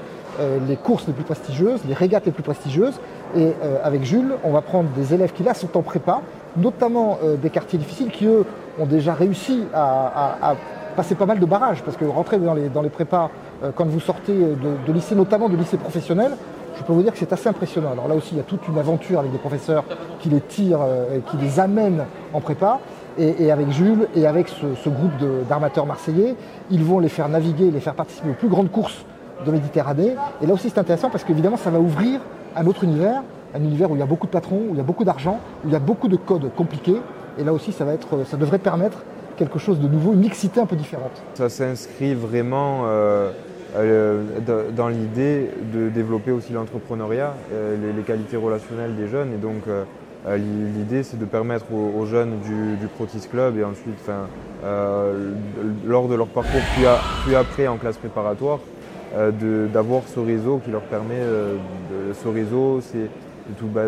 les 0.66 0.76
courses 0.76 1.06
les 1.06 1.12
plus 1.12 1.24
prestigieuses, 1.24 1.80
les 1.86 1.92
régates 1.92 2.24
les 2.24 2.32
plus 2.32 2.42
prestigieuses, 2.42 2.98
et 3.36 3.52
euh, 3.62 3.78
avec 3.82 4.04
Jules, 4.04 4.34
on 4.44 4.50
va 4.50 4.60
prendre 4.60 4.90
des 4.90 5.14
élèves 5.14 5.32
qui 5.32 5.42
là 5.42 5.54
sont 5.54 5.76
en 5.76 5.82
prépa, 5.82 6.20
notamment 6.56 7.18
euh, 7.22 7.36
des 7.36 7.50
quartiers 7.50 7.78
difficiles 7.78 8.10
qui 8.10 8.26
eux 8.26 8.44
ont 8.78 8.86
déjà 8.86 9.14
réussi 9.14 9.64
à, 9.74 10.54
passer 10.96 11.14
pas 11.14 11.24
mal 11.24 11.38
de 11.38 11.46
barrages, 11.46 11.82
parce 11.82 11.96
que 11.96 12.04
rentrer 12.04 12.38
dans 12.38 12.52
les, 12.52 12.68
dans 12.68 12.82
les 12.82 12.90
prépas 12.90 13.30
euh, 13.64 13.70
quand 13.74 13.86
vous 13.86 14.00
sortez 14.00 14.34
de, 14.34 14.92
lycée, 14.92 15.14
notamment 15.14 15.48
de 15.48 15.56
lycée 15.56 15.78
professionnel, 15.78 16.32
je 16.76 16.82
peux 16.82 16.92
vous 16.92 17.02
dire 17.02 17.12
que 17.12 17.18
c'est 17.18 17.32
assez 17.32 17.48
impressionnant. 17.48 17.92
Alors 17.92 18.08
là 18.08 18.14
aussi, 18.14 18.30
il 18.32 18.36
y 18.36 18.40
a 18.40 18.44
toute 18.44 18.66
une 18.68 18.78
aventure 18.78 19.20
avec 19.20 19.32
des 19.32 19.38
professeurs 19.38 19.84
qui 20.20 20.28
les 20.28 20.40
tirent 20.40 20.80
qui 21.30 21.36
les 21.36 21.60
amènent 21.60 22.04
en 22.32 22.40
prépa. 22.40 22.80
Et, 23.18 23.52
avec 23.52 23.70
Jules 23.70 24.08
et 24.16 24.26
avec 24.26 24.48
ce, 24.48 24.74
ce 24.82 24.88
groupe 24.88 25.12
d'armateurs 25.46 25.84
marseillais, 25.84 26.34
ils 26.70 26.82
vont 26.82 26.98
les 26.98 27.10
faire 27.10 27.28
naviguer, 27.28 27.70
les 27.70 27.80
faire 27.80 27.94
participer 27.94 28.30
aux 28.30 28.34
plus 28.34 28.48
grandes 28.48 28.70
courses 28.70 29.04
de 29.44 29.50
Méditerranée. 29.50 30.16
Et 30.42 30.46
là 30.46 30.54
aussi, 30.54 30.70
c'est 30.70 30.78
intéressant 30.78 31.10
parce 31.10 31.24
qu'évidemment, 31.24 31.58
ça 31.58 31.70
va 31.70 31.78
ouvrir 31.78 32.20
un 32.56 32.66
autre 32.66 32.84
univers, 32.84 33.22
un 33.54 33.60
univers 33.60 33.90
où 33.90 33.96
il 33.96 33.98
y 33.98 34.02
a 34.02 34.06
beaucoup 34.06 34.26
de 34.26 34.32
patrons, 34.32 34.62
où 34.68 34.72
il 34.72 34.76
y 34.76 34.80
a 34.80 34.84
beaucoup 34.84 35.04
d'argent, 35.04 35.40
où 35.64 35.68
il 35.68 35.72
y 35.72 35.76
a 35.76 35.80
beaucoup 35.80 36.08
de 36.08 36.16
codes 36.16 36.50
compliqués. 36.54 37.00
Et 37.38 37.44
là 37.44 37.52
aussi, 37.52 37.72
ça, 37.72 37.84
va 37.84 37.94
être, 37.94 38.24
ça 38.26 38.36
devrait 38.36 38.58
permettre 38.58 38.98
quelque 39.36 39.58
chose 39.58 39.80
de 39.80 39.88
nouveau, 39.88 40.12
une 40.12 40.20
mixité 40.20 40.60
un 40.60 40.66
peu 40.66 40.76
différente. 40.76 41.22
Ça 41.34 41.48
s'inscrit 41.48 42.14
vraiment 42.14 42.82
euh, 42.84 43.30
euh, 43.76 44.22
dans 44.76 44.88
l'idée 44.88 45.50
de 45.72 45.88
développer 45.88 46.30
aussi 46.30 46.52
l'entrepreneuriat, 46.52 47.34
euh, 47.52 47.92
les, 47.96 48.02
qualités 48.02 48.36
relationnelles 48.36 48.94
des 48.96 49.08
jeunes. 49.08 49.32
Et 49.32 49.38
donc, 49.38 49.62
l'idée, 50.28 51.02
c'est 51.02 51.18
de 51.18 51.24
permettre 51.24 51.66
aux, 51.72 52.06
jeunes 52.06 52.38
du, 52.40 52.76
du, 52.76 52.86
Protis 52.86 53.26
Club 53.28 53.58
et 53.58 53.64
ensuite, 53.64 53.98
lors 55.86 56.08
de 56.08 56.14
leur 56.14 56.28
parcours, 56.28 56.60
puis 57.24 57.34
après 57.34 57.66
en 57.66 57.76
classe 57.76 57.96
préparatoire, 57.96 58.60
d'avoir 59.72 60.02
ce 60.06 60.20
réseau 60.20 60.60
qui 60.64 60.70
leur 60.70 60.82
permet, 60.82 61.18
euh, 61.18 61.56
de, 61.90 62.12
ce 62.14 62.28
réseau, 62.28 62.80
c'est 62.80 63.08
tous 63.58 63.66
bah, 63.66 63.82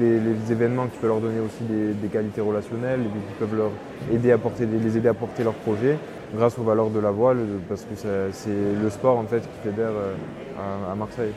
les, 0.00 0.52
événements 0.52 0.86
qui 0.86 0.96
peuvent 0.98 1.10
leur 1.10 1.20
donner 1.20 1.40
aussi 1.40 1.64
des, 1.64 2.08
qualités 2.08 2.40
relationnelles, 2.40 3.00
qui 3.00 3.34
peuvent 3.38 3.56
leur 3.56 3.70
aider 4.12 4.32
à 4.32 4.38
porter, 4.38 4.66
les 4.66 4.96
aider 4.96 5.08
à 5.08 5.14
porter 5.14 5.44
leurs 5.44 5.54
projets 5.54 5.98
grâce 6.34 6.58
aux 6.58 6.62
valeurs 6.62 6.90
de 6.90 7.00
la 7.00 7.10
voile, 7.10 7.38
parce 7.68 7.82
que 7.82 7.94
c'est 7.96 8.48
le 8.82 8.90
sport 8.90 9.16
en 9.16 9.24
fait 9.24 9.40
qui 9.40 9.68
fédère 9.68 9.88
euh, 9.88 10.92
à, 10.92 10.94
Marseille. 10.94 11.32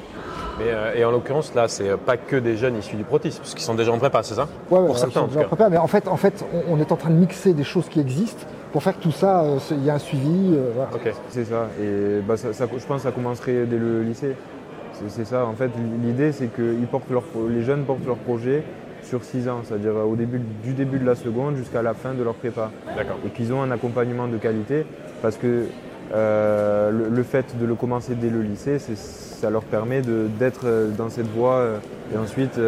et 0.96 1.06
en 1.06 1.12
l'occurrence, 1.12 1.53
là, 1.56 1.68
c'est 1.68 1.96
pas 1.98 2.18
que 2.18 2.36
des 2.36 2.58
jeunes 2.58 2.77
issus 2.77 2.98
du 2.98 3.03
protis, 3.03 3.36
parce 3.38 3.53
qu'ils 3.53 3.63
sont 3.63 3.75
déjà 3.75 3.91
en 3.91 3.98
prépa, 3.98 4.22
c'est 4.24 4.36
ça? 4.36 4.48
Ouais, 4.70 4.86
Pour 4.86 4.98
certains, 4.98 5.22
en 5.22 5.27
Prépa, 5.27 5.70
mais 5.70 5.77
en 5.77 5.88
fait, 5.88 6.08
en 6.08 6.18
fait, 6.18 6.46
on 6.70 6.80
est 6.80 6.91
en 6.91 6.98
train 6.98 7.10
de 7.10 7.15
mixer 7.15 7.53
des 7.53 7.63
choses 7.63 7.88
qui 7.88 8.00
existent 8.00 8.46
pour 8.72 8.84
faire 8.84 8.98
que 8.98 9.04
tout 9.04 9.12
ça, 9.12 9.44
euh, 9.44 9.60
il 9.72 9.84
y 9.84 9.90
a 9.90 9.96
un 9.96 10.00
suivi. 10.00 10.54
Euh, 10.54 10.86
c'est 11.30 11.46
ça. 11.46 11.70
Et 11.82 12.22
bah, 12.22 12.38
ça, 12.38 12.51
je 12.51 12.86
pense 12.86 12.98
que 12.98 13.04
ça 13.04 13.12
commencerait 13.12 13.66
dès 13.66 13.78
le 13.78 14.01
lycée. 14.01 14.36
C'est 15.08 15.25
ça. 15.25 15.46
En 15.46 15.54
fait, 15.54 15.72
l'idée, 16.04 16.32
c'est 16.32 16.48
que 16.48 16.62
les 17.50 17.62
jeunes 17.63 17.84
portent 17.84 18.06
leur 18.06 18.18
projet 18.18 18.63
sur 19.04 19.24
6 19.24 19.50
ans, 19.50 19.62
c'est-à-dire 19.63 19.96
au 19.96 20.16
début, 20.16 20.40
du 20.63 20.74
début 20.74 21.00
de 21.00 21.06
la 21.06 21.16
seconde 21.16 21.56
jusqu'à 21.56 21.82
la 21.82 21.96
fin 21.96 22.13
de 22.13 22.22
leur 22.22 22.36
prépa. 22.36 22.72
Et 23.25 23.30
qu'ils 23.30 23.51
ont 23.51 23.63
un 23.63 23.72
accompagnement 23.72 24.28
de 24.28 24.38
qualité 24.38 24.86
parce 25.24 25.38
que 25.38 25.66
euh, 26.13 26.92
le, 27.10 27.24
fait 27.24 27.58
de 27.60 27.66
le 27.66 27.74
commencer 27.74 28.13
dès 28.13 28.30
le 28.30 28.42
lycée, 28.42 28.78
ça 28.78 29.50
leur 29.50 29.63
permet 29.63 30.01
d'être 30.01 30.68
dans 30.96 31.10
cette 31.10 31.32
voie 31.34 31.66
et 32.14 32.18
ensuite, 32.18 32.60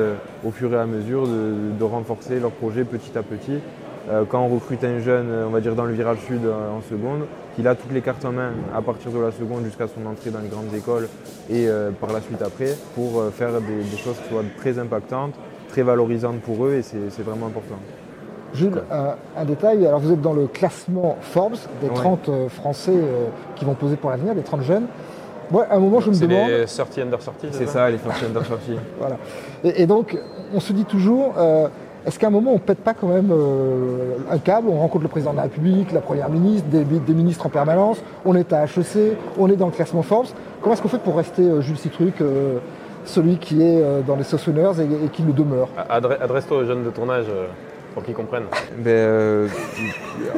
au 0.43 0.49
fur 0.49 0.73
et 0.73 0.77
à 0.77 0.87
mesure, 0.87 1.27
de 1.27 1.83
renforcer 1.83 2.39
leur 2.39 2.51
projet 2.51 2.83
petit 2.83 3.15
à 3.15 3.21
petit 3.21 3.59
euh, 3.92 3.92
quand 4.29 4.41
on 4.41 4.49
recrute 4.49 4.83
un 4.83 4.99
jeune, 4.99 5.29
euh, 5.29 5.45
on 5.47 5.49
va 5.49 5.61
dire 5.61 5.75
dans 5.75 5.85
le 5.85 5.93
virage 5.93 6.19
sud 6.27 6.45
euh, 6.45 6.77
en 6.77 6.81
seconde, 6.81 7.25
qu'il 7.55 7.67
a 7.67 7.75
toutes 7.75 7.91
les 7.93 8.01
cartes 8.01 8.25
en 8.25 8.31
main 8.31 8.51
à 8.75 8.81
partir 8.81 9.11
de 9.11 9.19
la 9.19 9.31
seconde 9.31 9.63
jusqu'à 9.65 9.87
son 9.87 10.05
entrée 10.09 10.29
dans 10.29 10.39
les 10.39 10.49
grandes 10.49 10.73
écoles 10.75 11.07
et 11.49 11.67
par 12.01 12.11
la 12.11 12.19
suite 12.19 12.41
après, 12.41 12.75
pour 12.95 13.23
faire 13.31 13.51
des, 13.61 13.97
choses 13.97 14.15
qui 14.23 14.29
soient 14.29 14.43
très 14.57 14.79
impactantes, 14.79 15.35
très 15.69 15.83
valorisantes 15.83 16.39
pour 16.39 16.65
eux 16.65 16.73
et 16.73 16.81
c'est 16.81 17.21
vraiment 17.21 17.45
important. 17.45 17.75
Jules, 18.55 18.81
un, 18.89 19.45
détail, 19.45 19.85
alors 19.85 19.99
vous 19.99 20.11
êtes 20.11 20.21
dans 20.21 20.33
le 20.33 20.47
classement 20.47 21.15
Forbes 21.21 21.57
des 21.79 21.89
30 21.89 22.29
Français 22.49 22.97
qui 23.55 23.65
vont 23.65 23.75
poser 23.75 23.97
pour 23.97 24.09
l'avenir, 24.09 24.33
des 24.33 24.41
30 24.41 24.63
jeunes. 24.63 24.87
Moi, 25.51 25.67
à 25.69 25.75
un 25.75 25.79
moment, 25.79 25.99
je 25.99 26.09
me 26.09 26.15
demande. 26.15 26.49
C'est 26.65 26.81
les 26.81 26.89
30 26.89 26.97
under 26.97 27.19
30 27.19 27.35
C'est 27.51 27.67
ça, 27.67 27.89
les 27.89 27.97
30 27.97 28.13
under 28.29 28.43
30. 28.43 28.59
voilà. 28.99 29.17
Et, 29.63 29.85
donc, 29.85 30.17
on 30.55 30.59
se 30.59 30.73
dit 30.73 30.85
toujours, 30.85 31.35
est-ce 32.05 32.19
qu'à 32.19 32.27
un 32.27 32.31
moment, 32.31 32.51
on 32.51 32.55
ne 32.55 32.59
pète 32.59 32.79
pas 32.79 32.93
quand 32.93 33.07
même 33.07 33.29
euh, 33.31 34.17
un 34.29 34.37
câble 34.37 34.67
On 34.69 34.79
rencontre 34.79 35.03
le 35.03 35.09
président 35.09 35.31
de 35.31 35.37
la 35.37 35.43
République, 35.43 35.91
la 35.93 36.01
première 36.01 36.29
ministre, 36.29 36.67
des, 36.69 37.13
ministres 37.13 37.45
en 37.45 37.49
permanence, 37.49 38.03
on 38.25 38.35
est 38.35 38.51
à 38.51 38.65
HEC, 38.65 39.17
on 39.37 39.49
est 39.49 39.55
dans 39.55 39.67
le 39.67 39.71
classement 39.71 40.03
Forbes. 40.03 40.27
Comment 40.61 40.73
est-ce 40.73 40.81
qu'on 40.81 40.89
fait 40.89 41.01
pour 41.01 41.15
rester 41.15 41.43
euh, 41.43 41.61
Jules 41.61 41.77
Citruc, 41.77 42.19
euh, 42.19 42.57
celui 43.05 43.37
qui 43.37 43.61
est 43.61 43.83
dans 44.07 44.15
les 44.15 44.23
Sauce 44.23 44.47
et, 44.47 45.09
qui 45.09 45.23
le 45.23 45.33
demeure? 45.33 45.67
Adresse-toi 45.89 46.57
aux 46.57 46.65
jeunes 46.65 46.85
de 46.85 46.89
ton 46.89 47.09
âge 47.09 47.25
pour 47.93 48.01
qu'ils 48.01 48.13
comprennent. 48.13 48.45
Ben, 48.77 49.49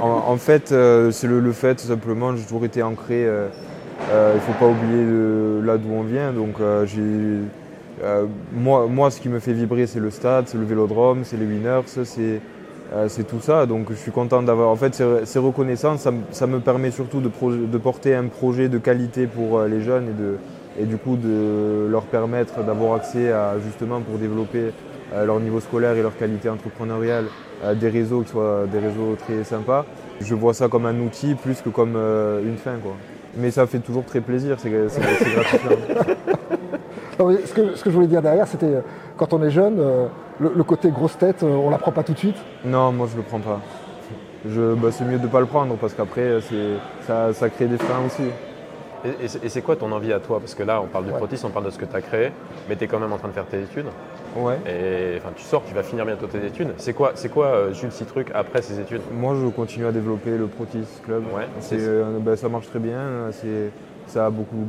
en, 0.01 0.35
fait, 0.37 0.73
c'est 1.11 1.27
le, 1.27 1.51
fait 1.51 1.79
simplement, 1.79 2.35
j'ai 2.35 2.43
toujours 2.43 2.65
été 2.65 2.81
ancré. 2.81 3.21
il 3.21 4.33
ne 4.33 4.39
faut 4.39 4.53
pas 4.59 4.65
oublier 4.65 5.05
là 5.63 5.77
d'où 5.77 5.93
on 5.93 6.01
vient. 6.01 6.31
Donc 6.31 6.55
j'ai 6.85 7.37
euh, 8.03 8.25
moi, 8.53 8.87
moi, 8.87 9.11
ce 9.11 9.21
qui 9.21 9.29
me 9.29 9.39
fait 9.39 9.53
vibrer, 9.53 9.87
c'est 9.87 9.99
le 9.99 10.11
stade, 10.11 10.47
c'est 10.47 10.57
le 10.57 10.65
vélodrome, 10.65 11.23
c'est 11.23 11.37
les 11.37 11.45
winners, 11.45 11.81
euh, 12.93 13.05
c'est 13.07 13.23
tout 13.23 13.39
ça. 13.39 13.65
Donc 13.65 13.87
je 13.89 13.95
suis 13.95 14.11
content 14.11 14.41
d'avoir. 14.41 14.69
En 14.69 14.75
fait, 14.75 15.01
ces 15.23 15.39
reconnaissances, 15.39 16.07
ça, 16.31 16.47
me 16.47 16.59
permet 16.59 16.91
surtout 16.91 17.21
de, 17.21 17.29
de, 17.65 17.77
porter 17.77 18.15
un 18.15 18.25
projet 18.25 18.69
de 18.69 18.77
qualité 18.77 19.27
pour 19.27 19.59
euh, 19.59 19.67
les 19.67 19.81
jeunes 19.81 20.09
et, 20.09 20.21
de, 20.21 20.37
et 20.79 20.85
du 20.85 20.97
coup 20.97 21.15
de 21.15 21.87
leur 21.89 22.03
permettre 22.03 22.63
d'avoir 22.63 22.95
accès 22.95 23.31
à 23.31 23.55
justement 23.63 24.01
pour 24.01 24.17
développer 24.17 24.71
leur 25.25 25.39
niveau 25.39 25.61
scolaire 25.61 25.95
et 25.95 26.01
leur 26.01 26.17
qualité 26.17 26.49
entrepreneuriale 26.49 27.25
des 27.75 27.87
réseaux 27.87 28.21
qui 28.23 28.31
soient 28.31 28.65
des 28.69 28.79
réseaux 28.79 29.15
très 29.17 29.45
sympas. 29.45 29.85
Je 30.19 30.35
vois 30.35 30.53
ça 30.53 30.67
comme 30.67 30.85
un 30.85 30.99
outil 30.99 31.35
plus 31.35 31.61
que 31.61 31.69
comme 31.69 31.95
une 31.95 32.57
fin. 32.57 32.75
Quoi. 32.83 32.97
Mais 33.37 33.51
ça 33.51 33.65
fait 33.67 33.79
toujours 33.79 34.03
très 34.03 34.19
plaisir, 34.19 34.57
c'est 34.59 34.69
gratifiant. 34.69 35.77
ce, 37.17 37.53
que, 37.53 37.89
je 37.89 37.89
voulais 37.89 38.07
dire 38.07 38.21
derrière, 38.21 38.47
c'était 38.47 38.65
euh, 38.65 38.81
quand 39.17 39.33
on 39.33 39.41
est 39.43 39.51
jeune, 39.51 39.79
euh, 39.79 40.07
le, 40.39 40.63
côté 40.63 40.89
grosse 40.89 41.17
tête, 41.17 41.43
euh, 41.43 41.55
on 41.55 41.69
la 41.69 41.77
prend 41.77 41.91
pas 41.91 42.03
tout 42.03 42.13
de 42.13 42.17
suite 42.17 42.37
Non, 42.63 42.91
moi 42.91 43.07
je 43.11 43.17
le 43.17 43.23
prends 43.23 43.39
pas. 43.39 43.61
Bah, 44.45 44.89
c'est 44.91 45.05
mieux 45.05 45.17
de 45.17 45.23
ne 45.23 45.27
pas 45.27 45.39
le 45.39 45.47
prendre 45.47 45.75
parce 45.75 45.93
qu'après, 45.93 46.39
ça, 47.07 47.33
ça 47.33 47.49
crée 47.49 47.65
des 47.65 47.77
freins 47.77 48.05
aussi. 48.05 48.23
Et, 49.21 49.49
c'est 49.49 49.61
quoi 49.61 49.75
ton 49.75 49.91
envie 49.91 50.13
à 50.13 50.19
toi? 50.19 50.39
Parce 50.39 50.53
que 50.55 50.63
là, 50.63 50.81
on 50.81 50.87
parle 50.87 51.05
du 51.05 51.11
protis, 51.11 51.39
on 51.43 51.49
parle 51.49 51.65
de 51.65 51.69
ce 51.71 51.77
que 51.77 51.85
tu 51.85 51.95
as 51.95 52.01
créé, 52.01 52.31
mais 52.67 52.75
tu 52.75 52.83
es 52.83 52.87
quand 52.87 52.99
même 52.99 53.11
en 53.11 53.17
train 53.17 53.27
de 53.27 53.33
faire 53.33 53.45
tes 53.45 53.61
études. 53.61 53.85
Ouais. 54.35 54.57
Et 54.67 55.17
enfin, 55.17 55.29
tu 55.35 55.43
sors, 55.43 55.63
tu 55.63 55.73
vas 55.73 55.83
finir 55.83 56.05
bientôt 56.05 56.27
tes 56.27 56.45
études. 56.45 56.73
C'est 56.77 56.93
quoi, 56.93 57.11
c'est 57.15 57.29
quoi 57.29 57.71
Jules 57.71 57.91
Citruc 57.91 58.29
après 58.33 58.61
ses 58.61 58.79
études? 58.79 59.01
Moi, 59.13 59.35
je 59.41 59.47
continue 59.47 59.87
à 59.87 59.91
développer 59.91 60.37
le 60.37 60.47
Protis 60.47 60.85
Club. 61.03 61.23
Ouais, 61.35 61.47
bah, 62.19 62.35
ça 62.35 62.49
marche 62.49 62.67
très 62.67 62.79
bien. 62.79 63.29
C'est 63.31 63.71
ça 64.07 64.27
a 64.27 64.29
beaucoup 64.29 64.65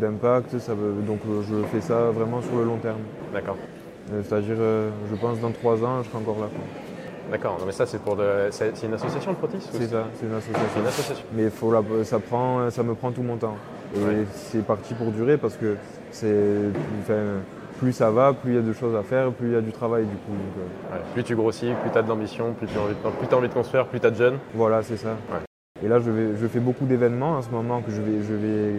d'impact, 0.00 0.54
donc 1.06 1.20
euh, 1.28 1.42
je 1.48 1.66
fais 1.72 1.80
ça 1.80 2.10
vraiment 2.10 2.42
sur 2.42 2.56
le 2.56 2.64
long 2.64 2.76
terme. 2.76 3.00
D'accord. 3.32 3.56
Euh, 4.12 4.22
c'est-à-dire, 4.22 4.56
euh, 4.58 4.90
je 5.10 5.16
pense 5.16 5.38
dans 5.40 5.50
trois 5.50 5.82
ans, 5.84 6.02
je 6.02 6.08
serai 6.08 6.18
encore 6.18 6.38
là. 6.40 6.46
D'accord, 7.30 7.58
mais 7.64 7.70
ça 7.72 7.86
c'est 7.86 8.00
pour 8.00 8.18
c'est 8.50 8.82
une 8.82 8.94
association 8.94 9.30
le 9.30 9.36
Protis 9.36 9.58
C'est 9.60 9.86
ça, 9.86 10.08
c'est 10.14 10.26
une 10.26 10.34
association. 10.34 10.80
Une 10.80 10.86
association. 10.86 11.24
Mais 11.32 11.48
faut 11.48 11.72
ça 12.02 12.18
prend, 12.18 12.68
ça 12.70 12.82
me 12.82 12.94
prend 12.94 13.12
tout 13.12 13.22
mon 13.22 13.36
temps. 13.36 13.56
Et 13.94 14.24
c'est 14.32 14.64
parti 14.64 14.94
pour 14.94 15.12
durer 15.12 15.36
parce 15.36 15.56
que 15.56 15.76
c'est, 16.10 16.34
plus 17.78 17.92
ça 17.92 18.10
va, 18.10 18.32
plus 18.32 18.52
il 18.52 18.56
y 18.56 18.58
a 18.58 18.62
de 18.62 18.72
choses 18.72 18.96
à 18.96 19.04
faire, 19.04 19.30
plus 19.30 19.48
il 19.48 19.52
y 19.52 19.56
a 19.56 19.60
du 19.60 19.70
travail 19.70 20.06
du 20.06 20.16
coup. 20.16 20.32
plus 21.14 21.22
tu 21.22 21.36
grossis, 21.36 21.72
plus 21.82 21.90
tu 21.92 21.98
as 21.98 22.02
de 22.02 22.08
l'ambition, 22.08 22.52
plus 22.52 22.66
tu 22.66 22.76
as 22.76 22.80
envie 22.80 22.94
de, 22.94 23.34
envie 23.34 23.48
de 23.48 23.54
construire, 23.54 23.86
plus 23.86 24.00
tu 24.00 24.06
as 24.06 24.10
de 24.10 24.16
jeunes. 24.16 24.38
Voilà, 24.54 24.82
c'est 24.82 24.96
ça. 24.96 25.10
Et 25.82 25.88
là, 25.88 25.98
je, 26.00 26.46
fais 26.46 26.60
beaucoup 26.60 26.84
d'événements 26.84 27.32
en 27.32 27.42
ce 27.42 27.50
moment 27.50 27.80
que 27.80 27.90
je 27.90 28.00
vais, 28.00 28.22
je 28.22 28.34
vais 28.34 28.72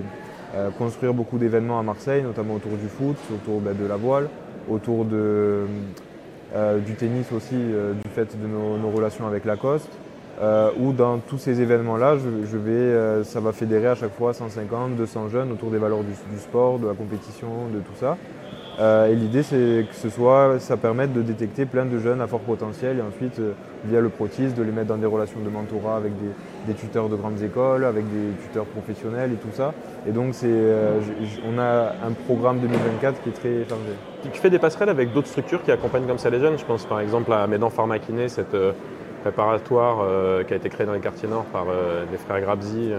euh, 0.56 0.70
construire 0.78 1.14
beaucoup 1.14 1.38
d'événements 1.38 1.80
à 1.80 1.84
Marseille, 1.84 2.22
notamment 2.22 2.56
autour 2.56 2.74
du 2.74 2.88
foot, 2.88 3.16
autour 3.34 3.60
ben, 3.60 3.76
de 3.76 3.88
la 3.88 3.96
voile, 3.96 4.30
autour 4.70 5.06
de, 5.06 5.66
euh, 6.56 6.80
du 6.80 6.94
tennis 6.94 7.32
aussi, 7.32 7.56
euh, 7.56 7.94
du 7.94 8.10
fait 8.10 8.28
de 8.40 8.48
nos, 8.48 8.90
relations 8.92 9.26
avec 9.26 9.46
Lacoste. 9.46 9.90
où 10.80 10.92
dans 10.92 11.20
tous 11.20 11.38
ces 11.38 11.62
événements-là, 11.62 12.18
je, 12.18 12.58
vais, 12.58 13.24
ça 13.24 13.40
va 13.40 13.52
fédérer 13.52 13.88
à 13.88 13.96
chaque 13.96 14.14
fois 14.14 14.34
150, 14.34 14.96
200 14.96 15.30
jeunes 15.30 15.52
autour 15.52 15.70
des 15.70 15.78
valeurs 15.78 16.04
du, 16.04 16.40
sport, 16.40 16.80
de 16.80 16.88
la 16.88 16.94
compétition, 16.94 17.68
de 17.74 17.80
tout 17.80 17.96
ça. 18.00 18.18
Euh, 18.80 19.12
et 19.12 19.16
l'idée, 19.16 19.44
c'est 19.44 19.86
que 19.90 19.96
ce 19.96 20.10
soit, 20.10 20.60
ça 20.60 20.78
permette 20.78 21.14
de 21.14 21.22
détecter 21.22 21.66
plein 21.66 21.86
de 21.86 22.00
jeunes 22.00 22.22
à 22.22 22.28
fort 22.28 22.40
potentiel 22.40 22.98
et 22.98 23.02
ensuite, 23.02 23.40
euh, 23.40 23.52
via 23.86 24.00
le 24.00 24.10
protis, 24.10 24.48
de 24.48 24.64
les 24.64 24.72
mettre 24.72 24.88
dans 24.88 24.98
des 24.98 25.06
relations 25.06 25.40
de 25.40 25.50
mentorat 25.50 25.98
avec 25.98 26.14
des, 26.68 26.74
tuteurs 26.74 27.10
de 27.10 27.16
grandes 27.16 27.42
écoles, 27.42 27.84
avec 27.86 28.06
des 28.06 28.32
tuteurs 28.44 28.66
professionnels 28.66 29.34
et 29.34 29.36
tout 29.36 29.54
ça. 29.54 29.74
Et 30.08 30.12
donc, 30.12 30.34
c'est, 30.34 30.48
euh, 30.50 31.00
on 31.46 31.60
a 31.60 31.94
un 32.08 32.12
programme 32.26 32.60
2024 32.60 33.22
qui 33.22 33.30
est 33.30 33.34
très 33.34 33.70
chargé. 33.70 34.32
Tu 34.32 34.40
fais 34.40 34.50
des 34.50 34.60
passerelles 34.60 34.90
avec 34.90 35.14
d'autres 35.14 35.28
structures 35.28 35.64
qui 35.64 35.72
accompagnent 35.72 36.08
comme 36.08 36.20
ça 36.20 36.30
les 36.30 36.40
jeunes. 36.40 36.58
Je 36.58 36.66
pense 36.66 36.86
par 36.86 37.00
exemple 37.00 37.34
à 37.34 37.46
Médan 37.48 37.70
Pharmakiné, 37.70 38.30
cette 38.30 38.56
préparatoire 39.22 40.06
qui 40.48 40.54
a 40.54 40.58
été 40.58 40.70
créée 40.70 40.86
dans 40.86 40.94
les 40.94 41.00
quartiers 41.00 41.28
nord 41.28 41.46
par 41.46 41.66
les 42.12 42.18
frères 42.18 42.42
Grabzi. 42.42 42.92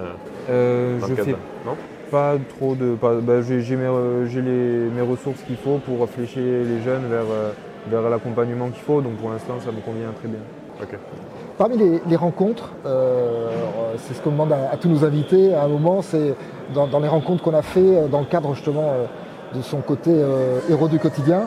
je 0.49 1.15
fais... 1.15 1.31
Non? 1.65 1.77
Pas 2.13 2.35
trop 2.57 2.75
de. 2.75 2.95
Bah, 3.01 3.41
j'ai 3.41 3.77
mes, 3.77 5.01
ressources 5.01 5.41
qu'il 5.47 5.57
faut 5.57 5.79
pour 5.79 6.09
flécher 6.09 6.41
les 6.41 6.83
jeunes 6.83 7.07
vers, 7.09 7.25
euh, 7.31 7.53
vers 7.91 8.09
l'accompagnement 8.09 8.69
qu'il 8.69 8.83
faut, 8.83 9.01
donc 9.01 9.15
pour 9.15 9.31
l'instant 9.31 9.55
ça 9.65 9.73
me 9.73 9.81
convient 9.81 10.13
très 10.19 10.29
bien. 10.29 10.39
Parmi 11.59 11.77
les, 12.09 12.17
rencontres, 12.17 12.73
euh, 12.87 13.49
c'est 13.97 14.15
ce 14.15 14.21
qu'on 14.21 14.33
demande 14.33 14.53
à, 14.53 14.77
tous 14.77 14.89
nos 14.89 15.05
invités 15.05 15.55
à 15.55 15.65
un 15.65 15.69
moment, 15.69 16.03
c'est 16.03 16.35
dans, 16.75 17.01
les 17.01 17.09
rencontres 17.09 17.43
qu'on 17.43 17.55
a 17.55 17.63
fait 17.63 17.81
euh, 17.81 18.09
dans 18.09 18.21
le 18.21 18.27
cadre 18.27 18.55
justement 18.55 18.93
de 19.55 19.63
son 19.63 19.79
côté 19.79 20.11
héros 20.71 20.89
du 20.89 20.99
quotidien. 20.99 21.43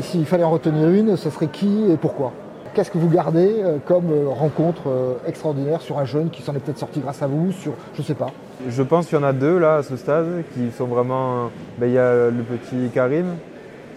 S'il 0.00 0.26
fallait 0.26 0.44
en 0.44 0.50
retenir 0.50 0.88
une, 0.90 1.16
ce 1.16 1.30
serait 1.30 1.46
qui 1.46 1.90
et 1.90 1.96
pourquoi? 1.96 2.32
Qu'est-ce 2.74 2.90
que 2.90 2.98
vous 2.98 3.08
gardez 3.08 3.54
euh, 3.58 3.78
comme 3.86 4.10
euh, 4.10 4.28
rencontre 4.28 4.88
euh, 4.88 5.14
extraordinaire 5.28 5.80
sur 5.80 5.98
un 5.98 6.04
jeune 6.04 6.30
qui 6.30 6.42
s'en 6.42 6.56
est 6.56 6.58
peut-être 6.58 6.78
sorti 6.78 6.98
grâce 6.98 7.22
à 7.22 7.28
vous 7.28 7.52
sur, 7.52 7.72
Je 7.94 8.00
ne 8.00 8.04
sais 8.04 8.14
pas. 8.14 8.32
Je 8.68 8.82
pense 8.82 9.06
qu'il 9.06 9.16
y 9.16 9.20
en 9.20 9.24
a 9.24 9.32
deux 9.32 9.58
là 9.58 9.76
à 9.76 9.82
ce 9.84 9.96
stade 9.96 10.42
qui 10.52 10.72
sont 10.76 10.86
vraiment. 10.86 11.50
Ben, 11.78 11.86
il 11.86 11.92
y 11.92 11.98
a 11.98 12.30
le 12.30 12.42
petit 12.42 12.90
Karim 12.92 13.36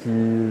qui, 0.04 0.10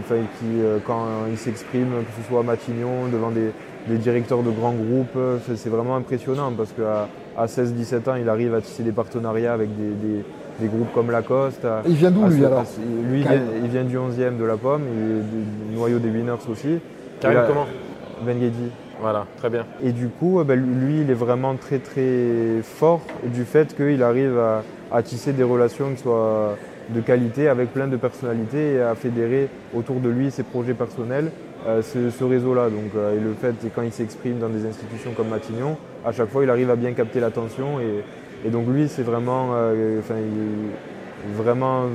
qui 0.08 0.46
quand 0.86 1.06
il 1.30 1.38
s'exprime, 1.38 1.88
que 1.88 2.22
ce 2.22 2.28
soit 2.28 2.40
à 2.40 2.42
Matignon, 2.42 3.06
devant 3.12 3.30
des, 3.30 3.52
directeurs 3.98 4.42
de 4.42 4.50
grands 4.50 4.72
groupes, 4.72 5.18
c'est 5.54 5.68
vraiment 5.68 5.94
impressionnant 5.94 6.52
parce 6.56 6.72
qu'à 6.72 7.08
à 7.38 7.46
16-17 7.46 8.10
ans, 8.10 8.14
il 8.16 8.28
arrive 8.28 8.54
à 8.54 8.60
tisser 8.60 8.82
des 8.82 8.92
partenariats 8.92 9.52
avec 9.52 9.68
des, 9.76 10.66
groupes 10.66 10.92
comme 10.92 11.12
Lacoste. 11.12 11.66
il 11.86 11.94
vient 11.94 12.10
d'où 12.10 12.26
lui 12.26 12.44
alors? 12.44 12.64
Lui, 13.08 13.24
il 13.62 13.70
vient, 13.70 13.84
du 13.84 13.96
11e 13.96 14.36
de 14.36 14.44
la 14.44 14.56
Pomme, 14.56 14.82
il 14.92 15.18
est 15.18 15.72
du 15.72 15.76
noyau 15.76 15.98
des 16.00 16.10
Winners 16.10 16.32
aussi. 16.50 16.80
Karim, 17.20 17.42
comment? 17.46 17.66
Ben 18.22 18.38
Voilà, 19.00 19.26
très 19.36 19.50
bien. 19.50 19.66
Et 19.82 19.92
du 19.92 20.08
coup, 20.08 20.42
ben, 20.44 20.58
lui, 20.58 21.02
il 21.02 21.10
est 21.10 21.14
vraiment 21.14 21.54
très 21.56 21.78
très 21.78 22.62
fort 22.62 23.02
du 23.24 23.44
fait 23.44 23.76
qu'il 23.76 24.02
arrive 24.02 24.38
à, 24.90 25.02
tisser 25.02 25.32
des 25.32 25.42
relations 25.42 25.90
qui 25.94 26.02
soient 26.02 26.56
de 26.88 27.00
qualité 27.00 27.48
avec 27.48 27.72
plein 27.72 27.88
de 27.88 27.96
personnalités 27.96 28.74
et 28.74 28.80
à 28.80 28.94
fédérer 28.94 29.48
autour 29.74 30.00
de 30.00 30.08
lui 30.08 30.30
ses 30.30 30.44
projets 30.44 30.74
personnels. 30.74 31.30
Euh, 31.66 31.82
ce, 31.82 32.24
réseau-là. 32.24 32.70
Donc, 32.70 32.94
euh, 32.94 33.16
et 33.16 33.20
le 33.20 33.34
fait, 33.34 33.54
quand 33.74 33.82
il 33.82 33.92
s'exprime 33.92 34.38
dans 34.38 34.48
des 34.48 34.66
institutions 34.66 35.10
comme 35.16 35.28
Matignon, 35.28 35.76
à 36.04 36.12
chaque 36.12 36.28
fois, 36.28 36.44
il 36.44 36.50
arrive 36.50 36.70
à 36.70 36.76
bien 36.76 36.92
capter 36.92 37.18
l'attention. 37.18 37.80
Et, 37.80 38.50
donc, 38.50 38.68
lui, 38.68 38.88
c'est 38.88 39.02
vraiment, 39.02 39.50
euh, 39.54 40.00
vraiment 41.34 41.86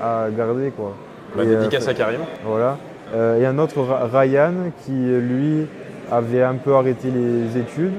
à 0.00 0.28
garder. 0.34 0.70
Quoi. 0.70 0.96
Bah, 1.36 1.44
dédicace 1.44 1.86
à 1.88 1.94
Karim. 1.94 2.20
Voilà. 2.44 2.78
Euh, 3.14 3.40
et 3.40 3.46
un 3.46 3.58
autre, 3.58 3.84
Ryan, 4.12 4.54
qui 4.84 4.92
lui 4.92 5.66
avait 6.10 6.42
un 6.42 6.54
peu 6.54 6.74
arrêté 6.74 7.08
les 7.10 7.58
études. 7.60 7.92